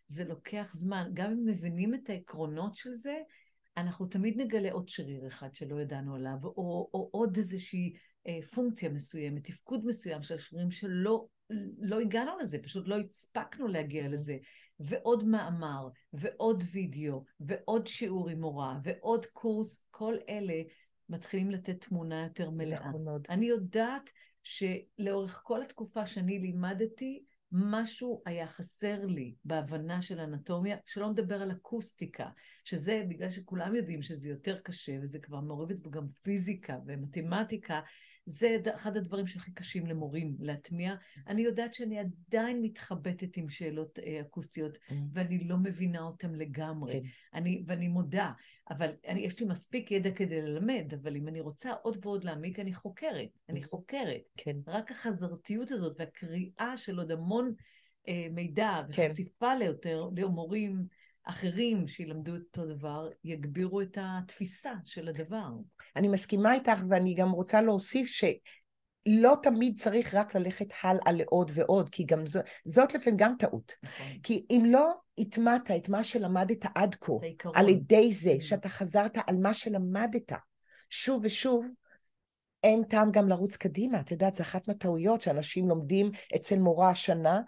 זה 0.06 0.24
לוקח 0.24 0.70
זמן. 0.74 1.10
גם 1.14 1.30
אם 1.30 1.44
מבינים 1.44 1.94
את 1.94 2.10
העקרונות 2.10 2.76
של 2.76 2.92
זה, 2.92 3.16
אנחנו 3.80 4.06
תמיד 4.06 4.40
נגלה 4.40 4.72
עוד 4.72 4.88
שריר 4.88 5.26
אחד 5.26 5.54
שלא 5.54 5.80
ידענו 5.80 6.14
עליו, 6.14 6.36
או, 6.44 6.90
או 6.94 7.08
עוד 7.12 7.36
איזושהי 7.36 7.92
אה, 8.26 8.38
פונקציה 8.54 8.88
מסוימת, 8.88 9.44
תפקוד 9.44 9.86
מסוים 9.86 10.22
של 10.22 10.34
השרירים 10.34 10.70
שלא 10.70 11.26
לא 11.78 12.00
הגענו 12.00 12.38
לזה, 12.38 12.58
פשוט 12.62 12.88
לא 12.88 12.96
הספקנו 13.08 13.68
להגיע 13.68 14.08
לזה. 14.08 14.36
ועוד 14.80 15.24
מאמר, 15.24 15.88
ועוד 16.12 16.64
וידאו, 16.72 17.24
ועוד 17.40 17.86
שיעור 17.86 18.28
עם 18.28 18.40
מורה, 18.40 18.78
ועוד 18.82 19.26
קורס, 19.26 19.86
כל 19.90 20.16
אלה 20.28 20.62
מתחילים 21.08 21.50
לתת 21.50 21.84
תמונה 21.84 22.22
יותר 22.22 22.50
מלאה. 22.50 22.88
נכון 22.88 23.04
מאוד. 23.04 23.26
אני 23.30 23.46
יודעת 23.46 24.10
שלאורך 24.42 25.40
כל 25.44 25.62
התקופה 25.62 26.06
שאני 26.06 26.38
לימדתי, 26.38 27.24
משהו 27.52 28.22
היה 28.26 28.46
חסר 28.46 29.06
לי 29.06 29.34
בהבנה 29.44 30.02
של 30.02 30.20
אנטומיה, 30.20 30.76
שלא 30.86 31.10
נדבר 31.10 31.42
על 31.42 31.52
אקוסטיקה, 31.52 32.28
שזה 32.64 33.02
בגלל 33.08 33.30
שכולם 33.30 33.74
יודעים 33.74 34.02
שזה 34.02 34.28
יותר 34.28 34.58
קשה, 34.58 34.92
וזה 35.02 35.18
כבר 35.18 35.40
מעורבת 35.40 35.88
גם 35.88 36.06
פיזיקה 36.22 36.76
ומתמטיקה, 36.86 37.80
זה 38.28 38.56
אחד 38.74 38.96
הדברים 38.96 39.26
שהכי 39.26 39.52
קשים 39.52 39.86
למורים 39.86 40.36
להטמיע. 40.40 40.94
אני 41.26 41.42
יודעת 41.42 41.74
שאני 41.74 41.98
עדיין 41.98 42.62
מתחבטת 42.62 43.36
עם 43.36 43.48
שאלות 43.48 43.98
אה, 43.98 44.20
אקוסטיות, 44.20 44.78
Mm. 44.88 44.92
ואני 45.12 45.44
לא 45.44 45.56
מבינה 45.56 46.00
אותן 46.00 46.34
לגמרי. 46.34 46.92
כן. 46.92 47.08
אני, 47.34 47.62
ואני 47.66 47.88
מודה, 47.88 48.32
אבל 48.70 48.90
אני, 49.08 49.20
יש 49.20 49.40
לי 49.40 49.46
מספיק 49.46 49.90
ידע 49.90 50.10
כדי 50.10 50.42
ללמד, 50.42 50.92
אבל 51.02 51.16
אם 51.16 51.28
אני 51.28 51.40
רוצה 51.40 51.72
עוד 51.72 52.06
ועוד 52.06 52.24
להעמיק, 52.24 52.58
אני 52.58 52.74
חוקרת. 52.74 53.28
אני 53.48 53.64
חוקרת. 53.64 54.20
כן. 54.36 54.56
רק 54.66 54.90
החזרתיות 54.90 55.70
הזאת 55.70 55.96
והקריאה 55.98 56.76
של 56.76 56.98
עוד 56.98 57.10
המון 57.10 57.54
אה, 58.08 58.26
מידע 58.30 58.80
כן. 58.92 59.02
וחשיפה 59.02 59.54
ליותר, 59.54 60.08
למורים 60.16 60.86
אחרים 61.30 61.88
שילמדו 61.88 62.36
את 62.36 62.40
אותו 62.40 62.74
דבר, 62.74 63.08
יגבירו 63.24 63.80
את 63.80 63.98
התפיסה 64.00 64.72
של 64.84 65.08
הדבר. 65.08 65.48
אני 65.96 66.08
מסכימה 66.08 66.54
איתך, 66.54 66.82
ואני 66.88 67.14
גם 67.14 67.30
רוצה 67.30 67.62
להוסיף 67.62 68.08
שלא 68.08 69.34
תמיד 69.42 69.78
צריך 69.78 70.14
רק 70.14 70.34
ללכת 70.34 70.66
הלאה 70.82 71.12
לעוד 71.12 71.50
ועוד, 71.54 71.90
כי 71.90 72.04
גם 72.04 72.26
זו, 72.26 72.40
זאת 72.64 72.94
לפעמים 72.94 73.16
גם 73.16 73.34
טעות. 73.38 73.72
נכון. 73.82 74.06
כי 74.22 74.46
אם 74.50 74.62
לא 74.66 74.92
הטמעת 75.18 75.70
את 75.70 75.88
מה 75.88 76.04
שלמדת 76.04 76.64
עד 76.74 76.94
כה. 76.94 77.12
על 77.54 77.68
ידי 77.68 78.12
זה 78.12 78.34
Mm. 78.38 78.42
שאתה 78.42 78.68
חזרת 78.68 79.18
על 79.26 79.36
מה 79.42 79.54
שלמדת 79.54 80.32
שוב 80.90 81.20
ושוב, 81.24 81.66
אין 82.64 82.82
טעם 82.84 83.10
גם 83.10 83.28
לרוץ 83.28 83.56
קדימה. 83.56 84.00
את 84.00 84.10
יודעת, 84.10 84.34
זו 84.34 84.42
אחת 84.42 84.68
מהטעויות 84.68 85.22
שאנשים 85.22 85.68
לומדים 85.68 86.10
אצל 86.36 86.58
מורה 86.58 86.90
השנה, 86.90 87.40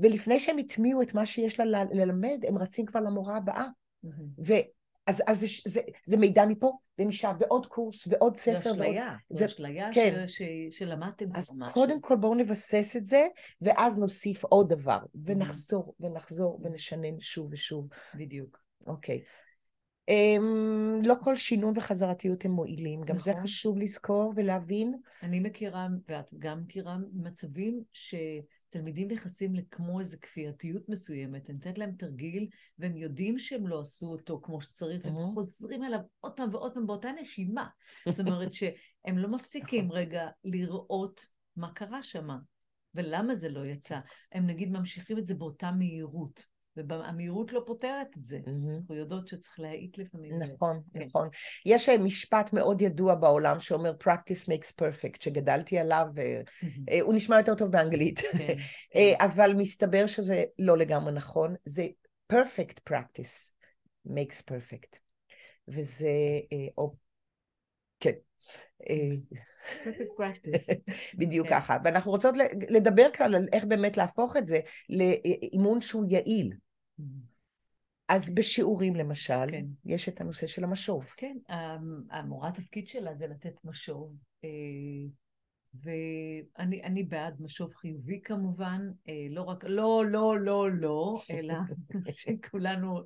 ולפני 0.00 0.40
שהם 0.40 0.58
הטמיעו 0.58 1.02
את 1.02 1.14
מה 1.14 1.26
שיש 1.26 1.60
לה 1.60 1.84
ללמד, 1.92 2.44
הם 2.48 2.58
רצים 2.58 2.86
כבר 2.86 3.00
למורה 3.00 3.36
הבאה. 3.36 3.66
מהמם. 4.02 4.28
ואז 4.38 5.22
אז 5.26 5.40
זה, 5.40 5.46
זה, 5.66 5.80
זה 6.04 6.16
מידע 6.16 6.44
מפה 6.46 6.72
ומשם, 6.98 7.32
ועוד 7.40 7.66
קורס, 7.66 8.06
ועוד 8.06 8.36
ספר. 8.36 8.60
ועוד... 8.64 8.80
אשליה, 8.80 9.16
זה- 9.30 9.46
אשליה 9.46 9.88
כן. 9.94 10.24
ש- 10.28 10.38
ש- 10.42 10.78
שלמדתם 10.78 11.26
אז 11.34 11.52
משהו. 11.58 11.74
קודם 11.74 12.00
כל 12.00 12.16
בואו 12.16 12.34
נבסס 12.34 12.96
את 12.96 13.06
זה, 13.06 13.26
ואז 13.60 13.98
נוסיף 13.98 14.44
עוד 14.44 14.68
דבר, 14.68 14.98
ונחזור 15.24 15.94
ונחזור 16.00 16.60
ונשנן 16.62 17.20
שוב 17.20 17.48
ושוב. 17.52 17.88
בדיוק. 18.14 18.58
אוקיי. 18.86 19.22
Um, 20.10 21.06
לא 21.06 21.14
כל 21.20 21.36
שינון 21.36 21.74
וחזרתיות 21.76 22.44
הם 22.44 22.50
מועילים, 22.50 23.02
גם 23.02 23.18
זה 23.18 23.30
נכון. 23.30 23.42
חשוב 23.42 23.78
לזכור 23.78 24.32
ולהבין. 24.36 24.94
אני 25.22 25.40
מכירה, 25.40 25.88
ואת 26.08 26.34
גם 26.38 26.60
מכירה, 26.60 26.96
מצבים 27.12 27.82
שתלמידים 27.92 29.10
נכנסים 29.10 29.54
לכמו 29.54 30.00
איזו 30.00 30.16
כפייתיות 30.20 30.88
מסוימת, 30.88 31.50
אני 31.50 31.54
נותנת 31.54 31.78
להם 31.78 31.92
תרגיל, 31.92 32.48
והם 32.78 32.96
יודעים 32.96 33.38
שהם 33.38 33.66
לא 33.66 33.80
עשו 33.80 34.06
אותו 34.06 34.40
כמו 34.42 34.60
שצריך, 34.60 35.04
והם. 35.04 35.14
חוזרים 35.14 35.84
אליו 35.84 36.00
עוד 36.20 36.32
פעם 36.32 36.48
ועוד 36.52 36.74
פעם 36.74 36.86
באותה 36.86 37.08
נשימה. 37.22 37.66
זאת 38.12 38.26
אומרת 38.26 38.52
שהם 38.52 39.18
לא 39.18 39.28
מפסיקים 39.28 39.84
נכון. 39.84 39.96
רגע 39.96 40.28
לראות 40.44 41.26
מה 41.56 41.72
קרה 41.72 42.02
שם, 42.02 42.28
ולמה 42.94 43.34
זה 43.34 43.48
לא 43.48 43.66
יצא. 43.66 44.00
הם 44.32 44.46
נגיד 44.46 44.70
ממשיכים 44.70 45.18
את 45.18 45.26
זה 45.26 45.34
באותה 45.34 45.70
מהירות, 45.70 46.44
והמהירות 46.76 47.52
לא 47.52 47.62
פותרת 47.66 48.06
את 48.18 48.24
זה. 48.24 48.38
אנחנו 48.46 48.94
יודעות 48.94 49.28
שצריך 49.28 49.60
להאיט 49.60 49.98
לפעמים. 49.98 50.38
נכון, 50.38 50.80
כן. 50.92 51.02
נכון. 51.02 51.28
יש 51.66 51.88
אה, 51.88 51.98
משפט 51.98 52.52
מאוד 52.52 52.82
ידוע 52.82 53.14
בעולם 53.14 53.60
שאומר 53.60 53.92
practice 54.04 54.48
makes 54.48 54.72
perfect, 54.80 55.16
שגדלתי 55.20 55.78
עליו, 55.78 56.06
והוא 56.14 57.14
נשמע 57.14 57.36
יותר 57.38 57.54
טוב 57.54 57.72
באנגלית. 57.72 58.20
כן, 58.38 58.54
אה, 58.96 59.24
אבל 59.24 59.52
מסתבר 59.56 60.06
שזה 60.06 60.44
לא 60.58 60.78
לגמרי 60.78 61.12
נכון, 61.12 61.54
זה 61.64 61.86
perfect 62.32 62.92
practice 62.92 63.52
makes 64.06 64.42
perfect. 64.50 64.98
וזה, 65.68 66.08
אה, 66.52 66.66
או, 66.78 66.94
כן, 68.00 68.10
אה. 68.10 68.29
בדיוק 71.18 71.48
כן. 71.48 71.60
ככה. 71.60 71.76
ואנחנו 71.84 72.10
רוצות 72.10 72.34
לדבר 72.70 73.06
כאן 73.12 73.34
על 73.34 73.48
איך 73.52 73.64
באמת 73.64 73.96
להפוך 73.96 74.36
את 74.36 74.46
זה 74.46 74.60
לאימון 74.88 75.80
שהוא 75.80 76.04
יעיל. 76.08 76.52
אז 78.08 78.34
בשיעורים 78.34 78.96
למשל, 78.96 79.50
כן. 79.50 79.64
יש 79.84 80.08
את 80.08 80.20
הנושא 80.20 80.46
של 80.46 80.64
המשוב. 80.64 81.06
כן, 81.16 81.36
המ- 81.48 82.02
המורה 82.10 82.48
התפקיד 82.48 82.88
שלה 82.88 83.14
זה 83.14 83.26
לתת 83.26 83.54
משוב, 83.64 84.16
אה, 84.44 84.48
ואני 85.74 86.82
אני 86.82 87.02
בעד 87.02 87.40
משוב 87.40 87.74
חיובי 87.74 88.20
כמובן, 88.24 88.90
אה, 89.08 89.26
לא 89.30 89.42
רק, 89.42 89.64
לא, 89.64 90.04
לא, 90.06 90.40
לא, 90.40 90.70
לא, 90.70 91.22
אלא 91.30 91.54
שכולנו 92.10 93.00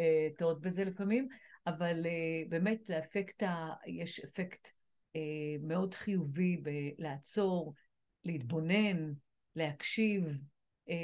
אה, 0.00 0.28
טועות 0.38 0.60
בזה 0.60 0.84
לפעמים, 0.84 1.28
אבל 1.70 2.06
אה, 2.06 2.42
באמת 2.48 2.88
לאפקט, 2.88 3.42
יש 3.86 4.20
אפקט 4.20 4.68
אה, 5.16 5.56
מאוד 5.62 5.94
חיובי 5.94 6.56
בלעצור, 6.56 7.74
להתבונן, 8.24 9.12
להקשיב, 9.56 10.38
אה, 10.88 10.94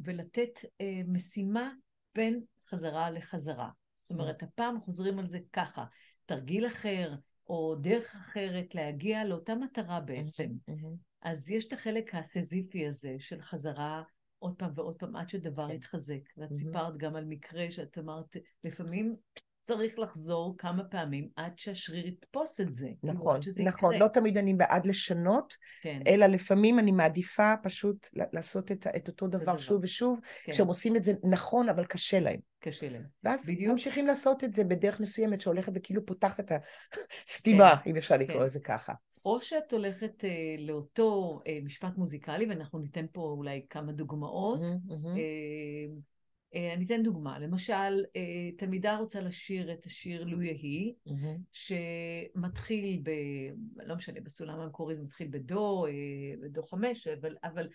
ולתת 0.00 0.58
משימה 1.06 1.72
בין 2.14 2.40
חזרה 2.68 3.10
לחזרה. 3.10 3.70
זאת 4.02 4.10
אומרת, 4.10 4.42
הפעם 4.42 4.80
חוזרים 4.80 5.18
על 5.18 5.26
זה 5.26 5.38
ככה, 5.52 5.84
תרגיל 6.26 6.66
אחר, 6.66 7.14
או 7.48 7.74
דרך 7.80 8.14
אחרת 8.14 8.74
להגיע 8.74 9.24
לאותה 9.24 9.54
מטרה 9.54 10.00
בעצם. 10.00 10.48
מהמם. 10.68 10.96
אז 11.22 11.50
יש 11.50 11.68
את 11.68 11.72
החלק 11.72 12.14
הסזיפי 12.14 12.86
הזה 12.86 13.16
של 13.18 13.42
חזרה 13.42 14.02
עוד 14.38 14.54
פעם 14.58 14.70
ועוד 14.74 14.96
פעם 14.96 15.16
עד 15.16 15.28
שדבר 15.28 15.68
כן. 15.68 15.74
יתחזק. 15.74 16.20
ואת 16.36 16.50
מהמם. 16.50 16.54
סיפרת 16.54 16.96
גם 16.96 17.16
על 17.16 17.24
מקרה 17.24 17.70
שאת 17.70 17.98
אמרת, 17.98 18.36
לפעמים 18.64 19.16
צריך 19.62 19.98
לחזור 19.98 20.54
כמה 20.58 20.84
פעמים 20.84 21.28
עד 21.36 21.52
שהשריר 21.56 22.06
יתפוס 22.06 22.60
את 22.60 22.74
זה. 22.74 22.88
כאילו, 23.00 23.12
נכון, 23.12 23.40
נכון. 23.66 23.92
יקרה. 23.92 24.06
לא 24.06 24.08
תמיד 24.08 24.38
אני 24.38 24.54
בעד 24.54 24.86
לשנות, 24.86 25.56
כן, 25.82 26.02
אלא 26.06 26.26
לפעמים 26.26 26.78
אני 26.78 26.92
מעדיפה 26.92 27.54
פשוט 27.62 28.08
לעשות 28.32 28.72
את, 28.72 28.86
את 28.96 29.08
אותו 29.08 29.26
דבר 29.26 29.42
דבר. 29.42 29.56
שוב 29.56 29.80
ושוב, 29.82 30.20
כן, 30.44 30.52
כשהם 30.52 30.66
עושים 30.66 30.96
את 30.96 31.04
זה 31.04 31.12
נכון, 31.24 31.68
אבל 31.68 31.84
קשה 31.84 32.20
להם. 32.20 32.40
קשה 32.58 32.88
להם. 32.88 33.02
ואז 33.24 33.48
בדיוק. 33.48 33.70
ממשיכים 33.70 34.06
לעשות 34.06 34.44
את 34.44 34.54
זה 34.54 34.64
בדרך 34.64 35.00
מסוימת 35.00 35.40
שהולכת 35.40 35.72
וכאילו 35.74 36.06
פותחת 36.06 36.40
את 36.40 36.52
הסתימה, 37.28 37.74
אם 37.86 37.96
אפשר 37.96 38.16
לקרוא 38.16 38.38
כן. 38.38 38.44
לזה 38.44 38.60
ככה. 38.60 38.92
או 39.24 39.40
שאת 39.40 39.72
הולכת 39.72 40.24
אה, 40.24 40.30
לאותו 40.58 41.40
אה, 41.46 41.58
משפט 41.64 41.96
מוזיקלי, 41.96 42.46
ואנחנו 42.46 42.78
ניתן 42.78 43.06
פה 43.12 43.20
אולי 43.20 43.66
כמה 43.70 43.92
דוגמאות. 43.92 44.60
מהמם. 44.60 45.06
אה, 45.06 45.12
אה, 45.16 45.94
אני 46.54 46.84
אתן 46.84 47.02
דוגמה. 47.02 47.38
למשל, 47.38 48.04
אה, 48.16 48.50
תלמידה 48.58 48.96
רוצה 48.96 49.20
לשיר 49.20 49.72
את 49.72 49.86
השיר 49.86 50.24
לו 50.24 50.42
יהי. 50.42 50.94
שמתחיל 51.52 53.00
ב... 53.02 53.10
לא 53.86 53.94
משנה, 53.94 54.20
בסולם 54.20 54.60
המקורי 54.60 54.96
זה 54.96 55.02
מתחיל 55.02 55.28
בדו, 55.30 55.86
אה, 55.86 55.92
בדו 56.42 56.62
חמש, 56.62 57.06
אבל, 57.06 57.36
אבל, 57.44 57.68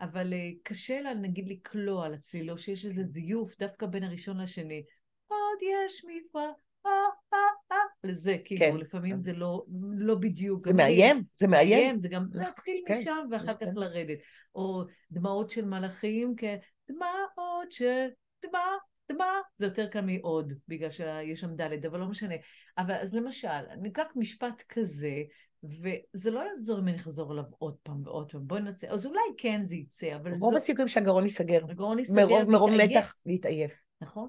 אבל 0.00 0.32
אה, 0.32 0.50
קשה 0.62 1.00
לה, 1.00 1.14
נגיד, 1.14 1.48
לקלוע 1.48 2.06
על 2.06 2.14
הצליל, 2.14 2.50
או 2.50 2.58
שיש 2.58 2.86
איזה 2.86 3.04
זיוף 3.04 3.58
דווקא 3.58 3.86
בין 3.86 4.04
הראשון 4.04 4.40
לשני. 4.40 4.84
עוד 5.28 5.58
יש 5.62 6.04
מפרע, 6.04 6.52
אה, 6.86 6.90
אה, 7.32 7.38
אה, 7.72 7.76
לזה, 8.04 8.36
כאילו, 8.44 8.60
כן. 8.60 8.76
לפעמים 8.76 9.18
זה 9.18 9.32
לא, 9.32 9.64
לא 9.98 10.14
בדיוק. 10.14 10.60
זה 10.60 10.74
מאיים, 10.74 11.22
זה 11.32 11.48
מאיים. 11.48 11.78
מאיים, 11.78 11.98
זה 11.98 12.08
גם 12.08 12.26
להתחיל 12.32 12.82
כן, 12.86 12.98
משם 12.98 13.26
ואחר 13.30 13.54
כך 13.54 13.62
נכון. 13.62 13.82
לרדת. 13.82 14.18
או 14.54 14.84
דמעות 15.10 15.50
של 15.50 15.64
מלאכים 15.64 16.34
כדמעות 16.36 17.72
של 17.72 18.08
דמע, 18.48 18.64
דמה 19.12 19.40
זה 19.58 19.66
יותר 19.66 19.86
קל 19.86 20.00
מעוד, 20.00 20.52
בגלל 20.68 20.90
שיש 20.90 21.40
שם 21.40 21.56
ד', 21.56 21.86
אבל 21.86 21.98
לא 21.98 22.06
משנה. 22.06 22.34
אבל 22.78 22.94
אז 22.94 23.14
למשל, 23.14 23.74
ניקח 23.82 24.06
משפט 24.16 24.62
כזה, 24.68 25.22
וזה 25.64 26.30
לא 26.30 26.40
יעזור 26.40 26.78
אם 26.78 26.88
אני 26.88 26.96
אחזור 26.96 27.32
עליו 27.32 27.44
עוד 27.58 27.76
פעם 27.82 28.02
ועוד 28.04 28.32
פעם, 28.32 28.46
בואי 28.46 28.60
נעשה, 28.60 28.90
אז 28.90 29.06
אולי 29.06 29.20
כן 29.38 29.62
זה 29.64 29.74
יצא, 29.74 30.16
אבל... 30.16 30.32
רוב 30.32 30.52
לא... 30.52 30.56
הסיכויים 30.56 30.88
שהגרון 30.88 31.22
ייסגר. 31.22 31.64
הגרון 31.70 31.98
ייסגר 31.98 32.26
מרוב, 32.26 32.50
מרוב. 32.50 32.70
מתח 32.70 33.16
ויתעייף. 33.26 33.72
נכון? 34.00 34.28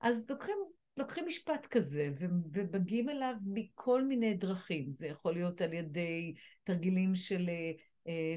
אז 0.00 0.30
לוקחים, 0.30 0.56
לוקחים 0.96 1.26
משפט 1.26 1.66
כזה 1.66 2.10
ומגיעים 2.52 3.10
אליו 3.10 3.34
מכל 3.46 4.04
מיני 4.04 4.34
דרכים. 4.34 4.92
זה 4.92 5.06
יכול 5.06 5.34
להיות 5.34 5.60
על 5.60 5.72
ידי 5.72 6.34
תרגילים 6.64 7.14
של, 7.14 7.48
אה, 7.48 7.72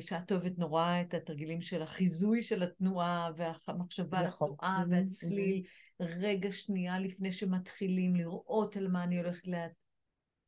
שאת 0.01 0.31
אוהבת 0.31 0.57
נורא, 0.57 1.01
את 1.01 1.13
התרגילים 1.13 1.61
של 1.61 1.81
החיזוי 1.81 2.41
של 2.41 2.63
התנועה 2.63 3.31
והמחשבה 3.35 4.19
על 4.19 4.27
נכון. 4.27 4.53
התנועה 4.53 4.83
והצליל. 4.89 5.63
רגע 5.99 6.51
שנייה 6.51 6.99
לפני 6.99 7.31
שמתחילים 7.31 8.15
לראות 8.15 8.77
על 8.77 8.87
מה 8.87 9.03
אני 9.03 9.17
הולכת 9.17 9.47
לה... 9.47 9.67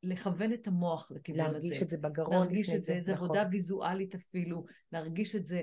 לכוון 0.04 0.54
את 0.54 0.68
המוח 0.68 1.12
לכיוון 1.16 1.56
הזה. 1.56 1.68
להרגיש 1.68 1.82
את 1.82 1.90
זה 1.90 1.98
בגרון 1.98 2.36
להרגיש 2.36 2.70
את 2.70 2.84
זה, 2.84 2.96
זה 3.00 3.14
נכון. 3.14 3.26
עבודה 3.26 3.46
ויזואלית 3.52 4.16
אפילו, 4.16 4.66
להרגיש 4.92 5.36
את 5.36 5.46
זה, 5.46 5.62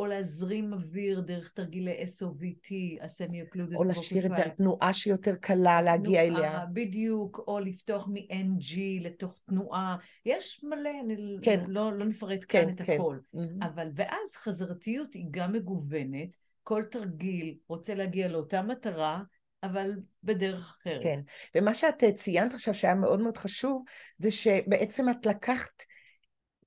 או 0.00 0.06
להזרים 0.06 0.72
אוויר 0.72 1.20
דרך 1.20 1.50
תרגילי 1.50 2.02
SOVT, 2.02 2.72
ה-Semi-Occluded 3.00 3.76
או 3.76 3.84
להשאיר 3.84 4.26
את 4.26 4.34
זה 4.34 4.42
על 4.42 4.50
תנועה 4.50 4.92
שיותר 4.92 5.34
קלה 5.36 5.82
להגיע 5.82 6.26
תנועה, 6.26 6.40
אליה. 6.40 6.66
בדיוק, 6.72 7.44
או 7.46 7.60
לפתוח 7.60 8.08
מ-NG 8.08 8.78
לתוך 9.00 9.40
תנועה. 9.46 9.96
יש 10.26 10.64
מלא, 10.64 10.90
אני 11.04 11.36
כן. 11.42 11.64
לא, 11.68 11.92
לא 11.92 12.04
נפרט 12.04 12.44
כן, 12.48 12.64
כאן 12.64 12.74
את 12.74 12.82
כן. 12.86 12.92
הכל. 12.92 13.18
Mhm. 13.34 13.38
אבל, 13.66 13.88
ואז 13.94 14.36
חזרתיות 14.36 15.14
היא 15.14 15.26
גם 15.30 15.52
מגוונת, 15.52 16.36
כל 16.62 16.82
תרגיל 16.90 17.54
רוצה 17.68 17.94
להגיע 17.94 18.28
לאותה 18.28 18.62
מטרה, 18.62 19.22
אבל 19.62 19.92
בדרך 20.22 20.76
אחרת. 20.80 21.02
כן. 21.02 21.20
ומה 21.54 21.74
שאת 21.74 22.04
אה, 22.04 22.12
ציינת 22.12 22.54
עכשיו 22.54 22.74
שהיה 22.74 22.94
מאוד 22.94 23.20
מאוד 23.20 23.36
חשוב, 23.36 23.84
זה 24.18 24.30
שבעצם 24.30 25.08
את 25.08 25.26
לקחת 25.26 25.82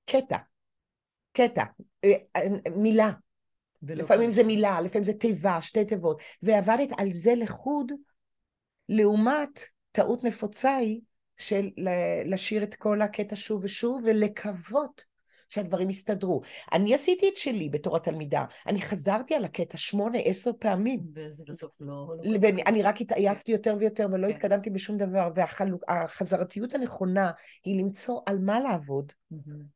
קטע, 0.05 0.37
קטע, 1.33 1.63
אה, 2.03 2.13
אה, 2.35 2.41
מילה, 2.75 3.11
לפעמים 3.81 4.29
זה 4.29 4.43
מילה, 4.43 4.81
לפעמים 4.81 5.03
זה 5.03 5.13
תיבה, 5.13 5.61
שתי 5.61 5.85
תיבות, 5.85 6.21
ועבדת 6.43 6.89
על 6.97 7.11
זה 7.11 7.33
לחוד, 7.35 7.91
לעומת 8.89 9.59
טעות 9.91 10.23
נפוצה 10.23 10.75
היא 10.75 11.01
של 11.37 11.69
לשיר 12.25 12.63
את 12.63 12.75
כל 12.75 13.01
הקטע 13.01 13.35
שוב 13.35 13.63
ושוב 13.63 14.01
ולקוות 14.05 15.13
שהדברים 15.49 15.89
יסתדרו. 15.89 16.41
אני 16.73 16.93
עשיתי 16.93 17.29
את 17.29 17.37
שלי 17.37 17.69
בתור 17.69 17.95
התלמידה, 17.95 18.45
אני 18.67 18.81
חזרתי 18.81 19.35
על 19.35 19.45
הקטע 19.45 19.77
שמונה, 19.77 20.17
עשר 20.17 20.51
פעמים. 20.59 20.99
וזה 21.15 21.43
בסוף 21.47 21.71
לא... 21.79 22.15
לא 22.23 22.49
אני 22.67 22.83
רק 22.83 23.01
התעייפתי 23.01 23.51
יותר 23.51 23.75
ויותר 23.79 24.07
ולא 24.11 24.27
כן. 24.27 24.33
התקדמתי 24.33 24.69
בשום 24.69 24.97
דבר, 24.97 25.29
והחזרתיות 25.35 26.75
הנכונה 26.75 27.31
היא 27.65 27.79
למצוא 27.79 28.21
על 28.25 28.39
מה 28.39 28.59
לעבוד. 28.59 29.11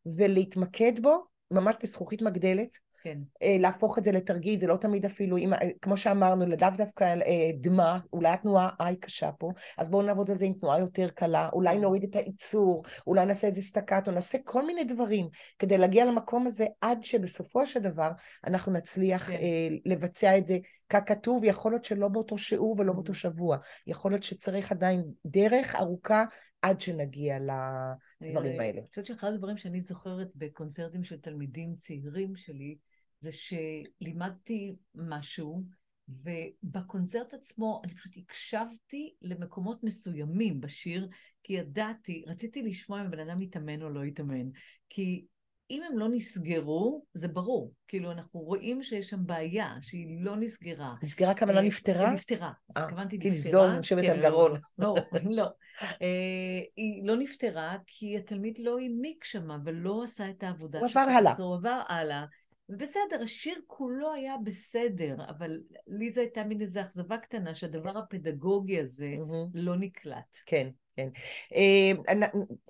ולהתמקד 0.05 0.99
בו, 1.01 1.25
ממש 1.51 1.75
בזכוכית 1.83 2.21
מגדלת, 2.21 2.77
כן. 3.03 3.17
אה, 3.43 3.57
להפוך 3.59 3.97
את 3.97 4.03
זה 4.03 4.11
לתרגיל, 4.11 4.59
זה 4.59 4.67
לא 4.67 4.77
תמיד 4.77 5.05
אפילו, 5.05 5.37
אם, 5.37 5.53
אה, 5.53 5.59
כמו 5.81 5.97
שאמרנו, 5.97 6.45
לאו 6.45 6.69
דווקא 6.77 7.03
אה, 7.03 7.49
דמה, 7.61 7.99
אולי 8.13 8.29
התנועה 8.29 8.69
I 8.81 8.95
קשה 8.99 9.31
פה, 9.31 9.51
אז 9.77 9.89
בואו 9.89 10.01
נעבוד 10.01 10.31
על 10.31 10.37
זה 10.37 10.45
עם 10.45 10.53
תנועה 10.53 10.79
יותר 10.79 11.09
קלה, 11.09 11.49
אולי 11.53 11.75
כן. 11.75 11.81
נוריד 11.81 12.03
את 12.03 12.15
הייצור, 12.15 12.83
אולי 13.07 13.25
נעשה 13.25 13.47
איזה 13.47 13.61
סטקטו, 13.61 14.11
נעשה 14.11 14.37
כל 14.43 14.65
מיני 14.65 14.83
דברים 14.83 15.29
כדי 15.59 15.77
להגיע 15.77 16.05
למקום 16.05 16.47
הזה 16.47 16.65
עד 16.81 17.03
שבסופו 17.03 17.65
של 17.65 17.79
דבר 17.79 18.11
אנחנו 18.47 18.71
נצליח 18.71 19.29
כן. 19.29 19.33
אה, 19.33 19.67
לבצע 19.85 20.37
את 20.37 20.45
זה 20.45 20.57
ככתוב, 20.89 21.43
יכול 21.43 21.71
להיות 21.71 21.85
שלא 21.85 22.07
באותו 22.07 22.37
שיעור 22.37 22.75
ולא. 22.79 22.93
באותו 22.97 23.13
שבוע, 23.13 23.57
יכול 23.87 24.11
להיות 24.11 24.23
שצריך 24.23 24.71
עדיין 24.71 25.03
דרך 25.25 25.75
ארוכה 25.75 26.23
עד 26.61 26.81
שנגיע 26.81 27.37
לדברים 27.39 28.06
אני 28.21 28.59
האלה. 28.59 28.81
חושבת 28.89 29.05
שאחד 29.05 29.33
הדברים 29.33 29.57
שאני 29.57 29.81
זוכרת 29.81 30.31
בקונצרטים 30.35 31.03
של 31.03 31.17
תלמידים 31.17 31.75
צעירים 31.75 32.35
שלי, 32.35 32.77
זה 33.19 33.29
שלימדתי 33.31 34.75
משהו, 34.95 35.63
ובקונצרט 36.09 37.33
עצמו 37.33 37.81
אני 37.83 37.95
פשוט 37.95 38.13
הקשבתי 38.17 39.15
למקומות 39.21 39.83
מסוימים 39.83 40.61
בשיר, 40.61 41.09
כי 41.43 41.53
ידעתי, 41.53 42.23
רציתי 42.27 42.61
לשמוע 42.61 43.01
אם 43.01 43.05
הבן 43.05 43.29
אדם 43.29 43.41
יתאמן 43.41 43.81
או 43.81 43.89
לא 43.89 44.05
יתאמן. 44.05 44.49
כי 44.89 45.25
אם 45.71 45.83
הם 45.83 45.97
לא 45.97 46.07
נסגרו, 46.09 47.05
זה 47.13 47.27
ברור. 47.27 47.73
כאילו, 47.87 48.11
אנחנו 48.11 48.39
רואים 48.39 48.83
שיש 48.83 49.09
שם 49.09 49.25
בעיה, 49.25 49.75
שהיא 49.81 50.07
לא 50.19 50.35
נסגרה. 50.35 50.95
נסגרה 51.03 51.35
כוונה 51.35 51.57
אה, 51.57 51.63
נפתרה? 51.63 52.13
נפתרה. 52.13 52.51
אז 52.69 52.77
אה, 52.77 52.83
התכוונתי 52.83 53.19
כי 53.19 53.29
נפתרה. 53.29 53.45
לסגור 53.45 53.69
זה 53.69 53.79
לשבת 53.79 54.03
כן, 54.03 54.09
על 54.09 54.17
לא, 54.23 54.29
גרון. 54.29 54.51
לא, 54.77 54.95
לא. 55.29 55.47
אה, 55.83 56.61
היא 56.75 57.07
לא 57.07 57.15
נפתרה 57.17 57.77
כי 57.87 58.17
התלמיד 58.17 58.59
לא 58.59 58.79
העמיק 58.79 59.23
שמה 59.23 59.57
ולא 59.65 60.03
עשה 60.03 60.29
את 60.29 60.43
העבודה 60.43 60.79
הוא 60.79 60.87
עבר 60.87 60.99
הלאה. 60.99 61.33
הוא 61.37 61.55
עבר 61.55 61.81
הלאה. 61.87 62.25
ובסדר, 62.69 63.23
השיר 63.23 63.55
כולו 63.67 64.13
היה 64.13 64.35
בסדר, 64.43 65.15
אבל 65.29 65.61
לי 65.87 66.11
זו 66.11 66.21
הייתה 66.21 66.43
מין 66.43 66.61
איזו 66.61 66.81
אכזבה 66.81 67.17
קטנה 67.17 67.55
שהדבר 67.55 67.97
הפדגוגי 67.97 68.79
הזה. 68.79 69.15
לא 69.53 69.75
נקלט. 69.75 70.37
כן, 70.45 70.69
כן. 70.97 71.09
אה, 71.55 71.91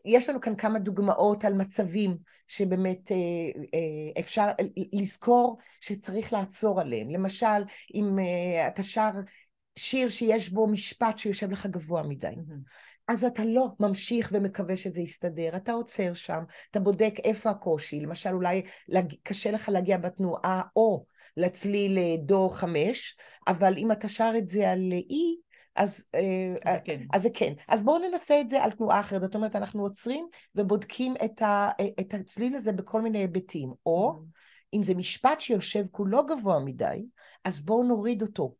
יש 0.06 0.30
לנו 0.30 0.42
כאן 0.42 0.56
כמה 0.56 0.80
דוגמאות 0.80 1.46
על 1.46 1.54
מצבים 1.54 2.18
שבאמת 2.48 3.12
אה, 3.12 3.16
אה, 3.74 4.22
אפשר 4.22 4.52
לזכור 4.94 5.58
שצריך 5.82 6.34
לעצור 6.34 6.82
עליהם. 6.82 7.10
למשל, 7.10 7.64
אם 7.96 8.18
אתה 8.68 8.84
שר 8.84 9.10
שיר 9.76 10.10
שיש 10.10 10.50
בו 10.50 10.68
משפט 10.68 11.18
שיושב 11.18 11.52
לך 11.52 11.66
גבוה 11.66 12.04
מדי, 12.04 12.36
אז 13.08 13.24
אתה 13.24 13.46
לא 13.46 13.68
ממשיך 13.80 14.30
ומקווה 14.34 14.78
שזה 14.78 15.02
יסתדר, 15.02 15.56
אתה 15.56 15.72
עוצר 15.72 16.14
שם, 16.14 16.44
אתה 16.72 16.80
בודק 16.80 17.14
איפה 17.24 17.50
הקושי, 17.50 18.00
למשל 18.00 18.30
אולי 18.30 18.62
קשה 19.24 19.52
לך 19.52 19.70
להגיע 19.70 19.98
בתנועה 19.98 20.62
או 20.76 21.06
לצליל 21.38 21.98
אה, 21.98 22.16
דו 22.20 22.50
חמש, 22.50 23.18
אבל 23.48 23.74
אם 23.78 23.92
אתה 23.92 24.10
שר 24.10 24.34
את 24.38 24.48
זה 24.48 24.72
על 24.72 24.92
אי, 24.92 25.36
אז, 25.78 26.06
אה, 26.16 26.74
זה 26.74 26.80
כן. 26.84 27.02
אז 27.14 27.22
זה 27.22 27.30
כן. 27.34 27.54
אז 27.68 27.84
בואו 27.84 27.98
ננסה 27.98 28.42
את 28.42 28.50
זה 28.50 28.64
על 28.64 28.72
תנועה 28.72 29.00
אחרת, 29.00 29.22
זאת 29.22 29.36
אומרת 29.36 29.56
אנחנו 29.56 29.84
עוצרים 29.84 30.28
ובודקים 30.56 31.14
את, 31.26 31.42
ה, 31.42 31.70
את 32.00 32.14
הצליל 32.14 32.56
הזה 32.56 32.72
בכל 32.72 33.02
מיני 33.02 33.20
היבטים, 33.20 33.74
או 33.86 34.20
אם 34.74 34.84
זה 34.84 34.96
משפט 34.96 35.40
שיושב 35.40 35.84
כולו 35.92 36.26
גבוה 36.26 36.60
מדי, 36.60 37.06
אז 37.44 37.62
בואו 37.62 37.84
נוריד 37.84 38.22
אותו. 38.22 38.56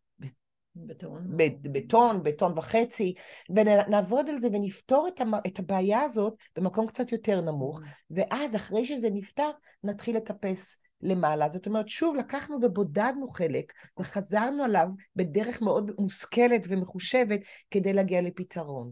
בטון. 0.86 1.38
בטון, 1.62 2.24
בטון 2.24 2.58
וחצי, 2.58 3.14
ונעבוד 3.50 4.30
על 4.30 4.40
זה 4.40 4.48
ונפתור 4.54 5.08
את, 5.08 5.22
המ, 5.22 5.34
את 5.48 5.60
הבעיה 5.60 6.02
הזאת 6.02 6.34
במקום 6.56 6.88
קצת 6.88 7.12
יותר 7.12 7.42
נמוך, 7.42 7.82
ואז 8.12 8.56
אחרי 8.56 8.86
שזה 8.86 9.10
נפתר, 9.10 9.50
נתחיל 9.84 10.18
לטפס 10.18 10.78
למעלה. 11.02 11.50
זאת 11.50 11.68
אומרת, 11.68 11.90
שוב, 11.90 12.16
לקחנו 12.16 12.58
ובודדנו 12.62 13.30
חלק, 13.30 13.74
וחזרנו 14.00 14.64
עליו 14.64 14.88
בדרך 15.16 15.62
מאוד 15.62 15.92
מושכלת 16.00 16.62
ומחושבת 16.68 17.40
כדי 17.72 17.94
להגיע 17.94 18.22
לפתרון. 18.22 18.92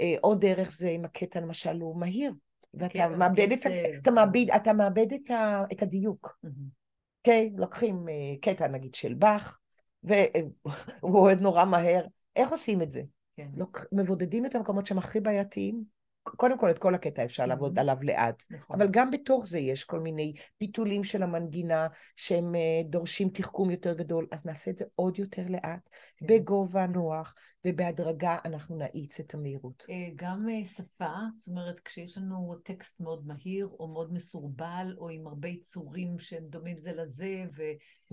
אה, 0.00 0.14
עוד 0.20 0.40
דרך 0.40 0.72
זה 0.72 0.88
אם 0.88 1.04
הקטע 1.04 1.40
למשל 1.40 1.80
הוא 1.80 2.00
מהיר, 2.00 2.32
ואתה 2.74 2.92
כן, 2.92 3.18
מאבד 3.18 3.52
את. 3.52 3.58
אתה 4.02 4.10
מאבד, 4.10 4.50
אתה 4.56 4.72
מאבד 4.72 5.12
את, 5.12 5.30
ה, 5.30 5.64
את 5.72 5.82
הדיוק. 5.82 6.38
מהמם. 6.42 6.78
אוקיי? 7.18 7.52
לוקחים 7.56 8.08
אה, 8.08 8.14
קטע 8.40 8.68
נגיד 8.68 8.94
של 8.94 9.14
באך, 9.14 9.58
והוא 10.02 10.52
אוהד 11.18 11.40
נורא 11.40 11.64
מהר. 11.64 12.06
איך 12.36 12.50
עושים 12.50 12.82
את 12.82 12.92
זה? 12.92 13.02
כן. 13.36 13.48
לוק... 13.56 13.84
מבודדים 13.92 14.46
את 14.46 14.54
המקומות 14.54 14.86
שהם 14.86 14.98
הכי 14.98 15.20
בעייתיים. 15.20 15.97
קודם 16.36 16.58
כל, 16.58 16.70
את 16.70 16.78
כל 16.78 16.94
הקטע 16.94 17.24
אפשר 17.24 17.46
לעבוד 17.46 17.78
Mhm. 17.78 17.80
עליו 17.80 17.98
לאט. 18.02 18.42
נכון. 18.50 18.80
אבל 18.80 18.90
גם 18.90 19.10
בתוך 19.10 19.46
זה 19.46 19.58
יש 19.58 19.84
כל 19.84 20.00
מיני 20.00 20.34
ביטולים 20.60 21.04
של 21.04 21.22
המנגינה 21.22 21.86
שהם 22.16 22.54
אה, 22.54 22.82
דורשים 22.84 23.28
תחכום 23.28 23.70
יותר 23.70 23.94
גדול, 23.94 24.26
אז 24.32 24.46
נעשה 24.46 24.70
את 24.70 24.78
זה 24.78 24.84
עוד 24.94 25.18
יותר 25.18 25.42
לאט, 25.48 25.88
כן. 26.16 26.26
בגובה 26.26 26.86
נוח, 26.86 27.34
ובהדרגה 27.64 28.36
אנחנו 28.44 28.76
נאיץ 28.76 29.20
את 29.20 29.34
המהירות. 29.34 29.86
אה, 29.90 30.08
גם 30.16 30.48
אה, 30.48 30.64
שפה, 30.64 31.12
זאת 31.36 31.48
אומרת, 31.48 31.80
כשיש 31.80 32.18
לנו 32.18 32.54
טקסט 32.64 33.00
מאוד 33.00 33.26
מהיר, 33.26 33.68
או 33.80 33.88
מאוד 33.88 34.12
מסורבל, 34.12 34.94
או 34.98 35.08
עם 35.08 35.26
הרבה 35.26 35.48
יצורים 35.48 36.18
שהם 36.18 36.44
דומים 36.48 36.78
זה 36.78 36.92
לזה, 36.92 37.44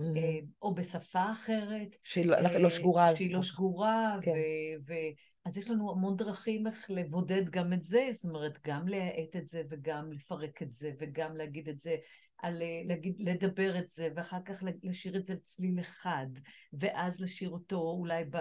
אה, 0.00 0.38
או 0.62 0.74
בשפה 0.74 1.32
אחרת. 1.32 1.96
שהיא 2.02 2.26
לא- 2.26 2.36
אה, 2.36 2.58
לא 2.58 2.70
שגורה. 2.70 3.16
שהיא 3.16 3.34
לא 3.34 3.42
שגורה, 3.42 4.18
כן. 4.22 4.30
ו, 4.30 4.34
ו, 4.88 4.92
אז 5.44 5.58
יש 5.58 5.70
לנו 5.70 5.90
המון 5.90 6.16
דרכים 6.16 6.66
איך 6.66 6.90
לבודד 6.90 7.50
גם 7.50 7.72
את 7.72 7.84
זה, 7.84 8.08
זאת 8.12 8.24
אומרת, 8.24 8.58
גם 8.66 8.88
להאט 8.88 9.36
את 9.36 9.48
זה, 9.48 9.62
וגם 9.70 10.12
לפרק 10.12 10.62
את 10.62 10.72
זה, 10.72 10.92
וגם 10.98 11.36
להגיד 11.36 11.68
את 11.68 11.80
זה, 11.80 11.96
על, 12.38 12.62
אה, 12.62 12.82
להגיד, 12.84 13.20
לדבר 13.20 13.78
את 13.78 13.88
זה, 13.88 14.08
ואחר 14.16 14.38
כך 14.44 14.62
לשיר 14.82 15.16
את 15.16 15.24
זה 15.24 15.34
לצליל 15.34 15.80
אחד, 15.80 16.26
ואז 16.72 17.20
לשיר 17.20 17.50
אותו 17.50 17.76
אולי 17.98 18.24
ב... 18.24 18.36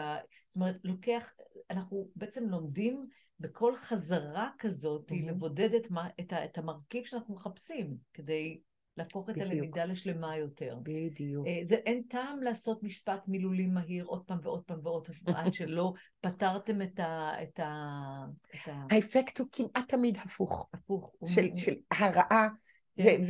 זאת 0.48 0.56
אומרת, 0.56 0.76
לוקח, 0.84 1.34
אנחנו 1.70 2.10
בעצם 2.16 2.50
לומדים 2.50 3.06
בכל 3.40 3.76
חזרה 3.76 4.50
כזאת 4.58 5.12
Mhm. 5.12 5.16
לבודד 5.28 5.74
את, 5.74 5.92
מה, 5.92 6.08
את, 6.20 6.34
ה, 6.34 6.46
את 6.46 6.58
המרכיב 6.58 7.04
שאנחנו 7.06 7.34
מחפשים, 7.36 7.98
כדי 8.14 8.60
להפוך 8.98 9.30
את. 9.30 9.38
הלמידה 9.38 9.86
לשלמה 9.86 10.38
יותר. 10.38 10.78
בדיוק. 10.84 11.48
אה, 11.48 11.60
זה, 11.64 11.76
אין 11.76 12.04
טעם 12.08 12.44
לעשות 12.44 12.84
משפט 12.84 13.28
מילולי 13.28 13.66
מהיר 13.66 14.06
עוד 14.06 14.24
פעם 14.26 14.38
ועוד 14.44 14.64
פעם 14.64 14.80
ועוד 14.84 15.08
פעם, 15.08 15.36
עד 15.36 15.54
שלא 15.54 15.94
פתרתם 16.22 16.82
את 16.82 17.00
ה... 17.00 17.32
את 17.44 17.60
ה... 17.60 17.66
את 18.54 18.68
ה... 18.68 18.88
האפקט 18.92 19.40
הוא 19.40 19.48
כמעט 19.52 19.88
תמיד 19.88 20.18
הפוך, 20.26 20.70
הפוך. 20.74 21.12
של, 21.26 21.46
הוא- 21.46 21.56
של 21.56 21.74
הרעה 21.92 22.48
כן. 22.98 23.22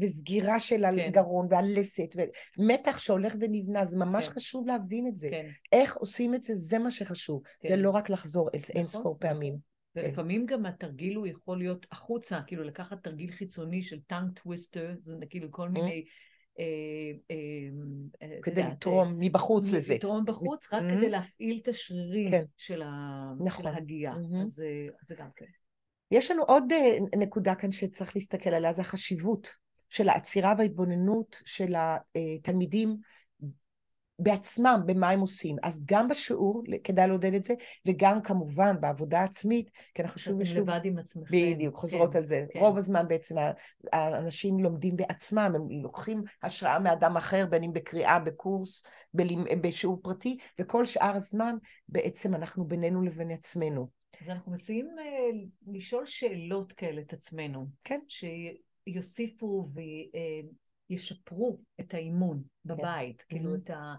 וסגירה 0.00 0.60
של 0.60 0.84
הגרון 0.84 1.46
והלסת, 1.50 2.16
ומתח 2.58 2.98
שהולך 2.98 3.34
ונבנה, 3.40 3.84
זה 3.84 3.98
ממש 3.98 4.28
כן. 4.28 4.34
חשוב 4.34 4.66
להבין 4.66 5.06
את 5.06 5.16
זה. 5.16 5.28
כן, 5.30 5.46
איך 5.72 5.96
עושים 5.96 6.34
את 6.34 6.42
זה, 6.42 6.54
זה 6.54 6.78
מה 6.78 6.90
שחשוב. 6.90 7.42
כן. 7.60 7.68
זה 7.68 7.76
לא 7.76 7.90
רק 7.90 8.10
לחזור 8.10 8.48
איזה 8.54 8.72
אין 8.72 8.84
נכון, 8.84 9.00
ספור 9.00 9.16
פעמים. 9.20 9.75
ולפעמים 9.96 10.46
גם 10.46 10.66
התרגיל 10.66 11.16
הוא 11.16 11.26
יכול 11.26 11.58
להיות 11.58 11.86
החוצה, 11.92 12.40
כאילו 12.46 12.64
לקחת 12.64 13.04
תרגיל 13.04 13.30
חיצוני 13.30 13.82
של 13.82 14.00
tongue 14.06 14.38
twister, 14.38 14.94
זה 14.98 15.26
כאילו 15.30 15.50
כל 15.50 15.68
מיני... 15.68 16.04
אה, 16.58 16.64
אה, 17.30 17.36
אה, 18.22 18.38
כדי 18.42 18.62
לתרום 18.62 19.14
מבחוץ 19.18 19.72
לזה. 19.72 19.94
לתרום 19.94 20.24
בחוץ, 20.24 20.72
רק. 20.72 20.82
כדי 20.96 21.10
להפעיל 21.10 21.60
את 21.62 21.68
השרירים 21.68 22.30
כן. 22.30 22.44
של 22.56 22.82
נכון. 23.44 23.66
ההגייה. 23.66 24.14
אז 24.42 24.62
זה 25.06 25.14
גם 25.14 25.28
כן. 25.36 25.46
יש 26.10 26.30
לנו 26.30 26.42
עוד 26.42 26.64
נקודה 27.16 27.54
כאן 27.54 27.72
שצריך 27.72 28.16
להסתכל 28.16 28.50
עליה, 28.50 28.72
זה 28.72 28.82
החשיבות 28.82 29.48
של 29.88 30.08
העצירה 30.08 30.54
וההתבוננות 30.58 31.42
של 31.44 31.74
התלמידים 31.76 32.96
בעצמם, 34.18 34.80
במה 34.86 35.10
הם 35.10 35.20
עושים. 35.20 35.56
אז 35.62 35.82
גם 35.84 36.08
בשיעור 36.08 36.62
כדאי 36.84 37.08
לעודד 37.08 37.34
את 37.34 37.44
זה, 37.44 37.54
וגם 37.86 38.22
כמובן 38.22 38.80
בעבודה 38.80 39.22
עצמית, 39.22 39.70
כי 39.94 40.02
אנחנו 40.02 40.20
שוב 40.20 40.40
ושוב... 40.40 40.70
לבד 40.70 40.80
עם 40.84 40.98
עצמכם. 40.98 41.36
בדיוק, 41.36 41.76
חוזרות 41.76 42.12
כן, 42.12 42.18
על 42.18 42.24
זה. 42.24 42.44
כן. 42.52 42.58
רוב 42.60 42.76
הזמן 42.76 43.08
בעצם 43.08 43.34
האנשים 43.92 44.58
לומדים 44.58 44.96
בעצמם, 44.96 45.52
הם 45.54 45.82
לוקחים 45.82 46.22
השראה 46.42 46.78
מאדם 46.78 47.16
אחר, 47.16 47.46
בין 47.46 47.62
אם 47.62 47.72
בקריאה, 47.72 48.18
בקורס, 48.18 48.82
בשיעור 49.62 50.00
פרטי, 50.02 50.38
וכל 50.60 50.86
שאר 50.86 51.12
הזמן 51.14 51.56
בעצם 51.88 52.34
אנחנו 52.34 52.64
בינינו 52.64 53.02
לבין 53.02 53.30
עצמנו. 53.30 53.88
אז 54.22 54.28
אנחנו 54.28 54.52
מציעים 54.52 54.88
אה, 54.98 55.38
לשאול 55.66 56.06
שאלות 56.06 56.72
כאלה 56.72 57.00
את 57.00 57.12
עצמנו. 57.12 57.66
כן. 57.84 58.00
שיוסיפו 58.88 59.68
וישפרו 60.90 61.60
את 61.80 61.94
האימון 61.94 62.42
בבית. 62.64 63.22
כאילו 63.22 63.54
Mhm. 63.54 63.58
את 63.58 63.70
ה... 63.70 63.94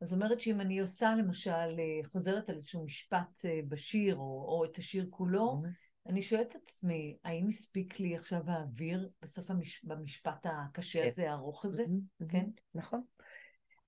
אז 0.00 0.12
אומרת 0.12 0.40
שאם 0.40 0.60
אני 0.60 0.78
עושה 0.78 1.14
למשל, 1.18 1.50
אה, 1.50 2.08
חוזרת 2.12 2.48
על 2.48 2.54
איזשהו 2.54 2.84
משפט 2.84 3.44
אה, 3.44 3.60
בשיר, 3.68 4.16
או, 4.16 4.44
או 4.48 4.64
את 4.64 4.78
השיר 4.78 5.06
כולו, 5.10 5.62
אני 6.06 6.22
שואלת 6.22 6.56
את 6.56 6.62
עצמי, 6.64 7.16
האם 7.24 7.48
הספיק 7.48 8.00
לי 8.00 8.16
עכשיו 8.16 8.40
האוויר 8.46 9.08
בסוף 9.22 9.50
המש... 9.50 9.84
במשפט 9.84 10.46
הקשה 10.46 11.00
כן. 11.00 11.06
הזה, 11.06 11.30
הארוך 11.30 11.64
הזה? 11.64 11.84
מהמם, 11.88 12.30
כן. 12.30 12.46
נכון. 12.74 13.02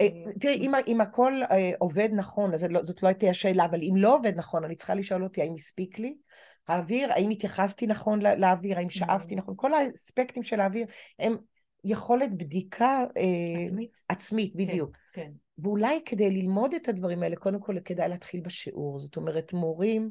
אה, 0.01 0.09
תראי, 0.41 0.55
אם, 0.55 0.73
אם 0.87 1.01
הכל 1.01 1.33
עובד 1.79 2.09
נכון, 2.13 2.55
אז 2.55 2.61
זה 2.61 2.69
לא, 2.69 2.85
זאת 2.85 3.03
לא 3.03 3.09
הייתה 3.09 3.27
השאלה, 3.27 3.65
אבל 3.65 3.81
אם 3.83 3.95
לא 3.97 4.15
עובד 4.15 4.33
נכון, 4.37 4.65
אני 4.65 4.77
צריכה 4.77 4.95
לשאול 4.95 5.25
אותי 5.25 5.43
האם 5.43 5.55
הספיק 5.55 5.99
לי 5.99 6.17
האוויר, 6.69 7.13
האם 7.13 7.31
התייחסתי 7.31 7.87
נכון 7.87 8.21
לאוויר, 8.23 8.79
האם 8.79 8.91
שאפתי 8.91 9.37
נכון, 9.37 9.55
כל 9.57 9.75
האספקטים 9.75 10.43
של 10.43 10.61
האוויר 10.61 10.87
הם 11.19 11.37
יכולת 11.85 12.37
בדיקה 12.37 13.05
אה, 13.17 13.63
עצמית? 13.65 14.03
עצמית, 14.09 14.57
בדיוק. 14.57 14.97
כן. 15.13 15.31
ואולי 15.59 16.01
כדי 16.05 16.31
ללמוד 16.31 16.75
את 16.75 16.89
הדברים 16.89 17.23
האלה, 17.23 17.37
קודם 17.37 17.61
כל 17.61 17.77
כדאי 17.85 18.09
להתחיל 18.09 18.41
בשיעור. 18.41 18.99
זאת 18.99 19.17
אומרת, 19.17 19.53
מורים 19.53 20.11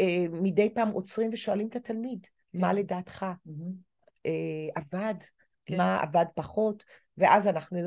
אה, 0.00 0.26
מדי 0.32 0.74
פעם 0.74 0.90
עוצרים 0.90 1.30
ושואלים 1.32 1.68
את 1.68 1.76
התלמיד, 1.76 2.26
מה 2.54 2.68
כן. 2.70 2.76
לדעתך 2.76 3.26
מהמם. 3.46 3.72
אה, 4.26 4.32
עבד, 4.74 5.14
כן. 5.66 5.76
מה 5.76 6.00
עבד 6.02 6.24
פחות, 6.34 6.84
ואז 7.18 7.48
אנחנו, 7.48 7.78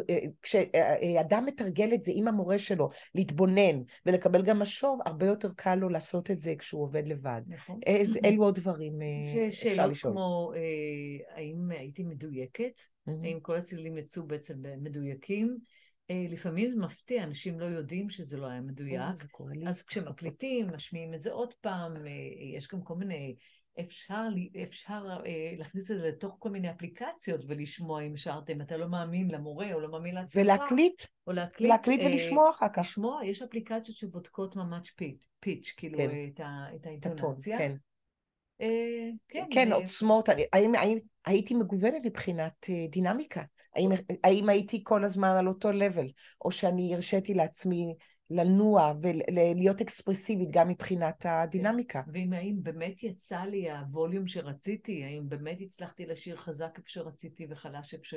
כשאדם 0.42 1.46
מתרגל 1.46 1.94
את 1.94 2.04
זה 2.04 2.12
עם 2.16 2.28
המורה 2.28 2.60
שלו, 2.60 2.90
להתבונן 3.16 3.82
ולקבל 4.06 4.42
גם 4.42 4.60
משוב, 4.60 5.00
הרבה 5.06 5.26
יותר 5.26 5.50
קל 5.56 5.76
לו 5.76 5.90
לעשות 5.90 6.32
את 6.32 6.40
זה 6.40 6.54
כשהוא 6.60 6.84
עובד 6.84 7.08
לבד. 7.08 7.42
נכון. 7.48 7.80
איזה- 7.86 8.20
אילו 8.24 8.44
עוד 8.44 8.56
דברים 8.56 8.94
יש 9.02 9.66
אפשר 9.66 9.76
שאלות 9.76 9.92
לשאול? 9.92 10.14
כמו, 10.14 10.52
אה, 10.56 11.36
האם 11.36 11.72
הייתי 11.72 12.04
מדויקת? 12.04 12.80
האם 13.24 13.40
כל 13.40 13.58
הצלילים 13.58 13.98
יצאו 13.98 14.24
בעצם 14.28 14.56
מדויקים? 14.82 15.58
אה, 16.10 16.26
לפעמים 16.30 16.70
זה 16.70 16.76
מפתיע, 16.78 17.24
אנשים 17.24 17.60
לא 17.60 17.66
יודעים 17.66 18.10
שזה 18.10 18.38
לא 18.38 18.48
היה 18.48 18.62
מדויק. 18.62 19.02
אז 19.68 19.82
כשמקליטים, 19.82 20.68
משמיעים 20.74 21.14
את 21.14 21.22
זה 21.22 21.32
עוד 21.32 21.54
פעם, 21.54 21.96
אה, 22.06 22.12
יש 22.56 22.68
גם 22.68 22.82
כל 22.82 22.96
מיני, 22.96 23.36
אפשר, 23.80 24.28
אפשר 24.64 25.20
אה, 25.26 25.54
להכניס 25.58 25.92
את 25.92 25.98
זה 25.98 26.08
לתוך 26.08 26.36
כל 26.40 26.50
מיני 26.50 26.72
אפליקציות 26.72 27.42
ולשמוע 27.48 28.02
אם 28.02 28.14
השארתם, 28.14 28.62
אתה 28.62 28.78
לא 28.78 28.90
מאמין 28.90 29.32
למורה 29.32 29.74
או 29.74 29.80
לא 29.80 29.92
מאמין 29.92 30.16
לעצמך. 30.16 30.42
ולהקליט, 30.44 31.04
או 31.28 31.32
להקליט. 31.32 31.70
להקליט 31.70 32.02
ולשמוע 32.06 32.50
אחר 32.50 32.70
כך. 32.74 32.78
לשמוע, 32.78 33.26
יש 33.26 33.42
אפליקציות 33.42 33.98
שבודקות 33.98 34.56
ממש 34.56 34.92
פיץ', 34.92 35.28
פיץ' 35.40 35.74
כאילו 35.78 35.98
כן. 35.98 36.10
את 36.34 36.40
ה- 36.40 36.68
את 36.76 36.86
האינטונציה. 36.86 37.58
כן. 37.58 37.76
אה, 38.62 39.10
כן, 39.30 39.46
כן, 39.52 39.74
עוצמות, 39.74 40.30
אני- 40.30 40.46
האם, 40.54 40.76
האם 40.76 40.98
הייתי 41.26 41.54
מגוונת 41.54 42.02
מבחינת 42.06 42.54
אה, 42.70 42.86
דינמיקה? 42.90 43.44
האם, 43.76 43.92
האם 44.24 44.50
הייתי 44.50 44.82
כל 44.84 45.04
הזמן 45.04 45.36
על 45.40 45.48
אותו 45.48 45.72
לבל? 45.72 46.08
או 46.46 46.52
שאני 46.52 46.96
הרשיתי 46.96 47.34
לעצמי 47.34 47.96
לנוע 48.30 48.94
ולהיות 49.02 49.82
אקספרסיבית 49.82 50.52
גם 50.52 50.68
מבחינת 50.70 51.26
הדינמיקה? 51.30 52.02
ואם 52.14 52.34
האם 52.34 52.56
באמת 52.64 53.04
יצא 53.04 53.40
לי 53.40 53.72
הווליום 53.72 54.28
שרציתי, 54.28 55.04
האם 55.04 55.30
באמת 55.30 55.58
הצלחתי 55.62 56.06
לשיר 56.06 56.38
חזק 56.38 56.78
איפה 56.78 56.90
שרציתי 56.90 57.48
וחלש 57.50 57.94
איפה 57.94 58.06
ש... 58.06 58.14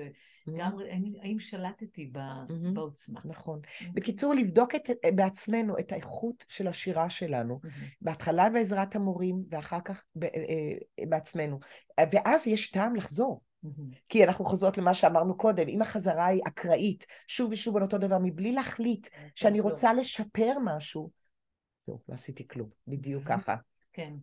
גם, 0.58 0.78
האם, 1.22 1.38
שלטתי 1.38 2.10
ב, 2.12 2.18
מהמם. 2.18 2.74
בעוצמה. 2.74 3.20
נכון. 3.24 3.60
בקיצור, 3.94 4.34
לבדוק 4.34 4.74
את, 4.74 4.90
בעצמנו 5.14 5.78
את 5.78 5.92
האיכות 5.92 6.44
של 6.48 6.68
השירה 6.68 7.10
שלנו. 7.10 7.60
מהמם. 7.62 7.86
בהתחלה 8.00 8.50
בעזרת 8.50 8.96
המורים, 8.96 9.44
ואחר 9.50 9.80
כך 9.80 10.04
ב- 10.16 10.24
אה, 10.24 11.06
בעצמנו. 11.08 11.58
ואז 12.12 12.46
יש 12.46 12.70
טעם 12.70 12.96
לחזור. 12.96 13.40
מהמם. 13.62 13.90
כי 14.08 14.24
אנחנו 14.24 14.44
חוזרות 14.44 14.78
למה 14.78 14.94
שאמרנו 14.94 15.36
קודם, 15.36 15.68
אם 15.68 15.82
החזרה 15.82 16.26
היא 16.26 16.42
אקראית, 16.46 17.06
שוב 17.26 17.52
ושוב 17.52 17.76
על 17.76 17.82
אותו 17.82 17.98
דבר, 17.98 18.18
מבלי 18.22 18.52
להחליט 18.52 19.08
שאני 19.34 19.58
לא. 19.58 19.64
רוצה 19.64 19.92
לשפר 19.92 20.52
משהו, 20.64 21.10
זהו, 21.86 22.00
לא 22.08 22.14
עשיתי 22.14 22.48
כלום, 22.48 22.68
בדיוק 22.86 23.24
ככה. 23.24 23.56
כן. 23.92 24.14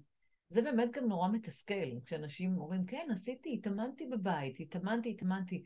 זה 0.50 0.62
באמת 0.62 0.90
גם 0.92 1.08
נורא 1.08 1.30
מתסכל, 1.30 2.00
כשאנשים 2.06 2.58
אומרים, 2.58 2.86
כן, 2.86 3.08
עשיתי, 3.12 3.54
התאמנתי 3.54 4.06
בבית, 4.06 4.60
התאמנתי, 4.60 5.10
התאמנתי. 5.10 5.64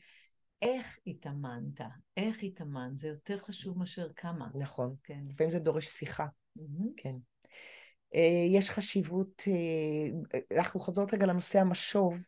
איך 0.61 0.99
התאמנת? 1.07 1.81
איך 2.17 2.43
התאמנת? 2.43 2.97
זה 2.97 3.07
יותר 3.07 3.37
חשוב 3.37 3.77
מאשר 3.77 4.07
כמה. 4.15 4.47
נכון. 4.55 4.95
כן. 5.03 5.19
לפעמים 5.29 5.51
זה 5.51 5.59
דורש 5.59 5.87
שיחה, 5.87 6.25
מהמם. 6.55 6.89
כן. 6.97 7.15
אה, 8.15 8.45
יש 8.49 8.69
חשיבות, 8.69 9.43
אה, 9.47 10.37
אנחנו 10.57 10.79
חוזרות 10.79 11.13
רגע 11.13 11.25
לנושא 11.25 11.59
המשוב. 11.59 12.27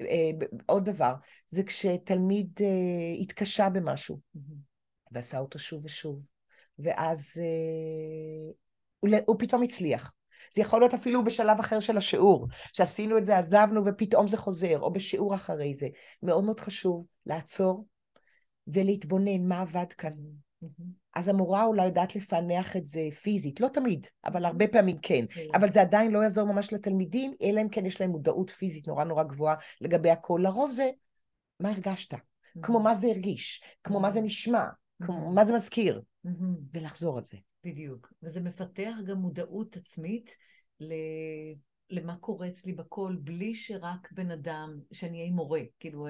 אה, 0.00 0.30
עוד 0.66 0.84
דבר, 0.84 1.14
זה 1.48 1.62
כשתלמיד 1.62 2.50
אה, 2.60 3.22
התקשה 3.22 3.68
במשהו. 3.68 4.20
ועשה 5.12 5.38
אותו 5.38 5.58
שוב 5.58 5.84
ושוב, 5.84 6.26
ואז 6.78 7.40
אה, 7.40 8.52
הוא, 9.26 9.36
פתאום 9.38 9.62
הצליח. 9.62 10.12
זה 10.54 10.62
יכול 10.62 10.80
להיות 10.80 10.94
אפילו 10.94 11.24
בשלב 11.24 11.58
אחר 11.60 11.80
של 11.80 11.96
השיעור, 11.96 12.48
שעשינו 12.72 13.18
את 13.18 13.26
זה, 13.26 13.38
עזבנו 13.38 13.82
ופתאום 13.86 14.28
זה 14.28 14.36
חוזר, 14.36 14.80
או 14.80 14.92
בשיעור 14.92 15.34
אחרי 15.34 15.74
זה. 15.74 15.88
מאוד 16.22 16.44
מאוד 16.44 16.60
חשוב 16.60 17.06
לעצור 17.26 17.86
ולהתבונן 18.66 19.48
מה 19.48 19.60
עבד 19.60 19.92
כאן. 19.92 20.12
אז 21.14 21.28
המורה 21.28 21.64
אולי 21.64 21.84
יודעת 21.84 22.16
לפענח 22.16 22.76
את 22.76 22.86
זה 22.86 23.00
פיזית, 23.22 23.60
לא 23.60 23.68
תמיד, 23.68 24.06
אבל 24.24 24.44
הרבה 24.44 24.68
פעמים 24.68 24.98
כן. 25.02 25.24
כן. 25.30 25.46
אבל 25.54 25.72
זה 25.72 25.80
עדיין 25.80 26.10
לא 26.10 26.18
יעזור 26.18 26.52
ממש 26.52 26.72
לתלמידים, 26.72 27.34
אלא 27.42 27.60
אם 27.60 27.68
כן 27.68 27.86
יש 27.86 28.00
להם 28.00 28.10
מודעות 28.10 28.50
פיזית 28.50 28.88
נורא 28.88 29.04
נורא 29.04 29.22
גבוהה 29.22 29.54
לגבי 29.80 30.10
הכל. 30.10 30.40
לרוב 30.42 30.70
זה 30.70 30.90
מה 31.60 31.70
הרגשת, 31.70 32.14
כמו 32.62 32.80
מה 32.80 32.94
זה 32.94 33.06
הרגיש, 33.06 33.62
כמו 33.84 34.00
מה 34.00 34.10
זה 34.10 34.20
נשמע, 34.20 34.64
כמו 35.02 35.18
מהמם. 35.18 35.34
מה 35.34 35.44
זה 35.44 35.54
מזכיר, 35.54 36.02
מהמם. 36.24 36.56
ולחזור 36.72 37.18
על 37.18 37.24
זה. 37.24 37.36
בדיוק. 37.64 38.12
וזה 38.22 38.40
מפתח 38.40 38.92
גם 39.06 39.16
מודעות 39.16 39.76
עצמית 39.76 40.30
ל... 40.80 40.92
למה 41.90 42.16
קורה 42.16 42.48
אצלי 42.48 42.72
בקול, 42.72 43.16
בלי 43.16 43.54
שרק 43.54 44.12
בן 44.12 44.30
אדם, 44.30 44.78
שאני 44.92 45.20
אהיה 45.20 45.32
מורה. 45.32 45.60
כאילו, 45.80 46.06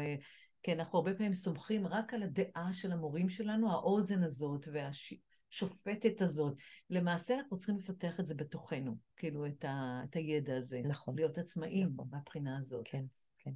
אה, 0.63 0.75
כן, 0.75 0.81
אנחנו 0.81 0.99
הרבה 0.99 1.15
פעמים 1.15 1.35
סומכים 1.35 1.87
רק 1.87 2.15
על 2.15 2.23
הדעה 2.23 2.73
של 2.73 2.93
המורים 2.93 3.29
שלנו, 3.29 3.73
האוזן 3.73 4.23
הזאת 4.23 4.69
והשופטת 4.73 6.23
הזאת. 6.23 6.55
למעשה 6.91 7.35
אנחנו 7.35 7.59
צריכים 7.59 7.79
לפתח 7.79 8.21
את 8.21 8.27
זה 8.27 8.35
בתוכנו, 8.35 8.97
כאילו, 9.17 9.47
את, 9.47 9.65
ה... 9.65 10.01
את 10.05 10.15
הידע 10.15 10.57
הזה. 10.57 10.81
נכון. 10.85 11.17
להיות 11.17 11.39
עצמאים 11.39 11.91
נכון. 11.95 12.09
מהבחינה 12.11 12.59
הזאת. 12.59 12.83
כן, 12.85 13.05
כן. 13.39 13.51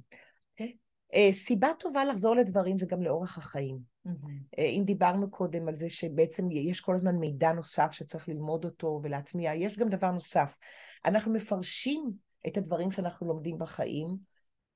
כן. 0.55 0.69
אה, 1.13 1.29
סיבה 1.33 1.67
טובה 1.79 2.05
לחזור 2.05 2.35
לדברים 2.35 2.79
זה 2.79 2.85
גם 2.85 3.01
לאורך 3.01 3.37
החיים. 3.37 3.79
מהמם. 4.05 4.39
אה, 4.59 4.63
אם 4.63 4.83
דיברנו 4.85 5.31
קודם 5.31 5.67
על 5.67 5.77
זה 5.77 5.89
שבעצם 5.89 6.51
יש 6.51 6.81
כל 6.81 6.95
הזמן 6.95 7.15
מידע 7.15 7.51
נוסף 7.51 7.91
שצריך 7.91 8.29
ללמוד 8.29 8.65
אותו 8.65 8.99
ולהטמיע, 9.03 9.55
יש 9.55 9.77
גם 9.77 9.89
דבר 9.89 10.11
נוסף. 10.11 10.57
אנחנו 11.05 11.33
מפרשים 11.33 12.11
את 12.47 12.57
הדברים 12.57 12.91
שאנחנו 12.91 13.27
לומדים 13.27 13.57
בחיים 13.57 14.17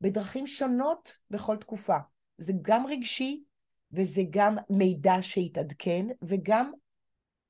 בדרכים 0.01 0.47
שונות 0.47 1.17
בכל 1.29 1.57
תקופה. 1.57 1.97
זה 2.41 2.53
גם 2.61 2.85
רגשי, 2.87 3.43
וזה 3.91 4.21
גם 4.29 4.55
מידע 4.69 5.15
שהתעדכן, 5.21 6.05
וגם 6.21 6.71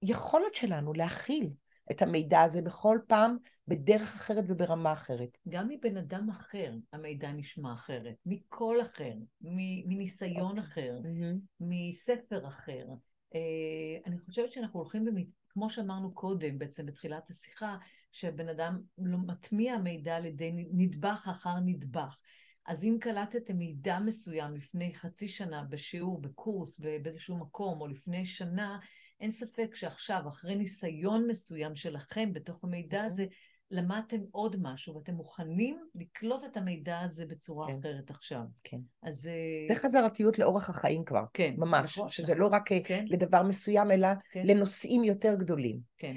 יכולת 0.02 0.56
שלנו 0.56 0.94
להכיל 0.94 1.50
את 1.92 2.02
המידע 2.02 2.42
הזה 2.42 2.62
בכל 2.62 3.00
פעם 3.08 3.38
בדרך 3.68 4.16
אחרת 4.16 4.44
וברמה 4.48 4.94
אחרת. 4.94 5.38
גם 5.50 5.68
מבן 5.68 5.98
אדם 5.98 6.30
אחר 6.30 6.74
המידע 6.94 7.32
נשמע 7.32 7.74
אחרת, 7.74 8.16
מקול 8.26 8.82
אחר, 8.82 9.14
מניסיון. 9.42 10.60
אוקיי. 10.60 10.64
אחר, 10.64 10.98
mm-hmm. 11.04 11.38
מספר 11.60 12.48
אחר. 12.48 12.86
Uh, 13.34 14.08
אני 14.08 14.20
חושבת 14.20 14.52
שאנחנו 14.52 14.80
הולכים, 14.80 15.06
במ... 15.06 15.16
כמו 15.50 15.70
שאמרנו 15.70 16.14
קודם, 16.14 16.60
בעצם 16.60 16.86
בתחילת 16.86 17.30
השיחה, 17.30 17.78
שהבן 18.12 18.50
אדם 18.50 18.82
לא 18.98 19.18
מטמיע 19.18 19.78
מידע 19.78 20.16
על 20.16 20.26
ידי 20.26 20.52
נדבך 20.74 21.28
אחר 21.32 21.60
נדבך. 21.66 22.18
אז 22.68 22.84
אם 22.84 22.98
קלטתם 23.02 23.58
מידע 23.58 24.00
מסוים 24.00 24.56
לפני 24.56 24.94
חצי 24.94 25.28
שנה 25.28 25.64
בשיעור, 25.70 26.22
בקורס, 26.22 26.80
באיזשהו 26.80 27.38
מקום, 27.38 27.82
או 27.82 27.88
לפני 27.88 28.26
שנה, 28.26 28.80
אין 29.20 29.32
ספק 29.32 29.76
שעכשיו, 29.76 30.22
אחרי 30.28 30.56
ניסיון 30.56 31.28
מסוים 31.28 31.76
שלכם 31.76 32.34
בתוך 32.34 32.64
המידע 32.64 32.98
אוקיי. 32.98 33.06
הזה, 33.06 33.26
למדתם 33.72 34.18
עוד 34.32 34.56
משהו, 34.60 34.96
ואתם 34.96 35.14
מוכנים 35.14 35.80
לקלוט 35.96 36.44
את 36.44 36.58
המידע 36.58 37.00
הזה 37.00 37.26
בצורה 37.26 37.68
כן. 37.68 37.80
אחרת 37.80 38.10
עכשיו. 38.10 38.42
כן. 38.64 38.78
אז... 39.04 39.28
אה, 39.28 39.68
זה 39.68 39.76
חזרתיות 39.76 40.40
לאורך 40.40 40.70
החיים 40.70 41.06
כבר. 41.06 41.24
כן. 41.34 41.54
ממש. 41.58 41.98
נכון, 41.98 42.10
שזה 42.10 42.24
נכון. 42.24 42.38
לא 42.38 42.48
רק 42.48 42.72
אה, 42.72 42.80
כן. 42.84 43.06
לדבר 43.08 43.44
מסוים, 43.44 43.92
אלא 43.92 44.08
כן. 44.32 44.44
לנושאים 44.46 45.04
יותר 45.04 45.36
גדולים. 45.36 45.80
כן. 45.98 46.16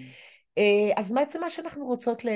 אה, 0.58 0.90
אז 0.96 1.12
בעצם 1.12 1.40
מה 1.40 1.50
שאנחנו 1.50 1.86
רוצות, 1.86 2.24
ל... 2.24 2.28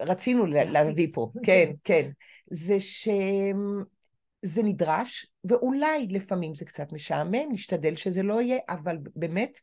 רצינו 0.00 0.46
להביא 0.46 1.08
פה, 1.14 1.30
כן, 1.46 1.70
כן, 1.84 2.10
זה 2.50 2.80
שזה 2.80 4.62
נדרש, 4.62 5.26
ואולי 5.44 6.06
לפעמים 6.10 6.54
זה 6.54 6.64
קצת 6.64 6.92
משעמם, 6.92 7.52
נשתדל 7.52 7.96
שזה 7.96 8.22
לא 8.22 8.42
יהיה, 8.42 8.58
אבל 8.68 8.96
באמת, 9.16 9.60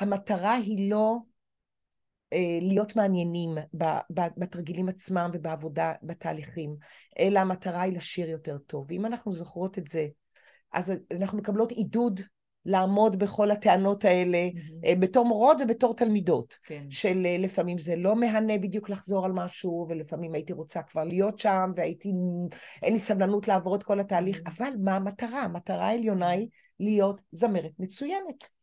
המטרה 0.00 0.54
היא 0.54 0.90
לא 0.90 1.16
אה, 2.32 2.58
להיות 2.60 2.96
מעניינים 2.96 3.54
בתרגילים 4.36 4.88
עצמם 4.88 5.30
ובעבודה, 5.34 5.92
בתהליכים, 6.02 6.76
אלא 7.18 7.38
המטרה 7.38 7.80
היא 7.82 7.96
לשיר 7.96 8.30
יותר 8.30 8.58
טוב. 8.58 8.86
ואם 8.88 9.06
אנחנו 9.06 9.32
זוכרות 9.32 9.78
את 9.78 9.88
זה, 9.88 10.06
אז 10.72 10.92
אנחנו 11.20 11.38
מקבלות 11.38 11.70
עידוד 11.72 12.20
לעמוד 12.66 13.18
בכל 13.18 13.50
הטענות 13.50 14.04
האלה 14.04 14.48
mm-hmm. 14.48 14.98
בתור 14.98 15.24
מורות 15.24 15.56
ובתור 15.60 15.94
תלמידות. 15.94 16.58
כן. 16.64 16.86
של 16.90 17.22
אה, 17.26 17.36
לפעמים 17.38 17.78
זה 17.78 17.96
לא 17.96 18.16
מהנה 18.16 18.58
בדיוק 18.58 18.90
לחזור 18.90 19.24
על 19.24 19.32
משהו, 19.32 19.86
ולפעמים 19.88 20.34
הייתי 20.34 20.52
רוצה 20.52 20.82
כבר 20.82 21.04
להיות 21.04 21.38
שם, 21.38 21.72
והייתי, 21.76 22.12
אין 22.82 22.92
לי 22.92 22.98
סבלנות 22.98 23.48
לעבור 23.48 23.76
את 23.76 23.82
כל 23.82 24.00
התהליך, 24.00 24.38
mm-hmm. 24.38 24.50
אבל 24.56 24.70
מה 24.84 24.96
המטרה? 24.96 25.42
המטרה 25.42 25.86
העליונה 25.86 26.28
היא 26.28 26.48
להיות 26.80 27.20
זמרת 27.30 27.72
מצוינת. 27.78 28.54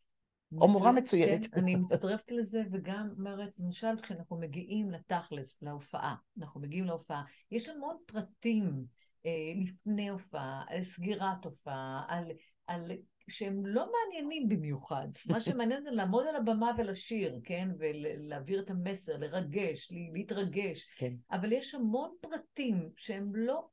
או 0.57 0.67
מורה 0.67 0.91
מצוינת. 0.91 1.45
כן, 1.45 1.59
אני 1.59 1.75
מצטרפת 1.75 2.31
לזה, 2.31 2.61
וגם 2.71 3.09
אומרת, 3.17 3.49
למשל, 3.59 4.01
כשאנחנו 4.01 4.39
מגיעים 4.39 4.91
לתכלס, 4.91 5.57
להופעה, 5.61 6.15
אנחנו 6.39 6.61
מגיעים 6.61 6.85
להופעה, 6.85 7.23
יש 7.51 7.69
המון 7.69 7.97
פרטים 8.05 8.85
אה, 9.25 9.53
לפני 9.55 10.09
הופעה, 10.09 10.63
על 10.67 10.83
סגירת 10.83 11.45
הופעה, 11.45 12.05
על, 12.07 12.23
על 12.67 12.91
שהם 13.29 13.65
לא 13.65 13.91
מעניינים 13.91 14.49
במיוחד. 14.49 15.07
מה 15.25 15.39
שמעניין 15.41 15.81
זה 15.81 15.91
לעמוד 15.91 16.27
על 16.27 16.35
הבמה 16.35 16.71
ולשיר, 16.77 17.39
כן? 17.43 17.69
ולהעביר 17.79 18.61
את 18.61 18.69
המסר, 18.69 19.17
לרגש, 19.17 19.91
להתרגש. 20.13 20.89
כן. 20.97 21.13
אבל 21.31 21.51
יש 21.51 21.75
המון 21.75 22.11
פרטים 22.21 22.89
שהם 22.97 23.35
לא 23.35 23.67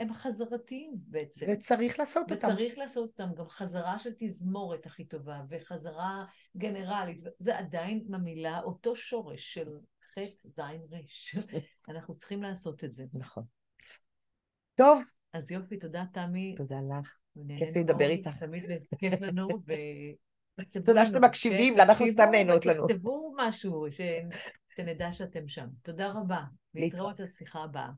הם 0.00 0.14
חזרתיים 0.14 0.92
בעצם. 0.96 1.46
וצריך 1.52 1.98
לעשות 1.98 2.32
אותם. 2.32 2.48
וצריך 2.48 2.78
לעשות 2.78 3.10
אותם. 3.10 3.34
גם 3.34 3.48
חזרה 3.48 3.98
של 3.98 4.10
תזמורת 4.18 4.86
הכי 4.86 5.04
טובה, 5.04 5.40
וחזרה 5.48 6.24
גנרלית, 6.56 7.22
זה 7.38 7.58
עדיין 7.58 8.04
במילה 8.08 8.60
אותו 8.60 8.96
שורש 8.96 9.54
של 9.54 9.68
חטא, 10.14 10.48
זין, 10.48 10.82
רש. 10.90 11.36
אנחנו 11.88 12.14
צריכים 12.14 12.42
לעשות 12.42 12.84
את 12.84 12.92
זה. 12.92 13.04
נכון. 13.12 13.44
טוב. 14.74 15.02
אז 15.32 15.50
יופי, 15.52 15.78
תודה 15.78 16.04
תמי. 16.12 16.54
תודה 16.56 16.76
לך. 17.00 17.16
כיף 17.58 17.76
לדבר 17.76 18.08
איתך. 18.08 18.36
תמיד 18.40 18.64
כיף 18.98 19.20
לנו, 19.20 19.48
ו... 19.66 19.72
תודה 20.84 21.06
שאתם 21.06 21.24
מקשיבים, 21.24 21.74
כן, 21.74 21.80
אנחנו 21.80 22.08
סתם 22.08 22.28
נהנות 22.32 22.66
לנו. 22.66 22.86
תכתבו 22.88 23.34
משהו, 23.36 23.86
שנדע 24.76 25.12
שאתם 25.12 25.48
שם. 25.48 25.66
תודה 25.82 26.12
רבה. 26.12 26.40
להתראות 26.74 27.20
לשיחה 27.20 27.62
הבאה. 27.62 27.90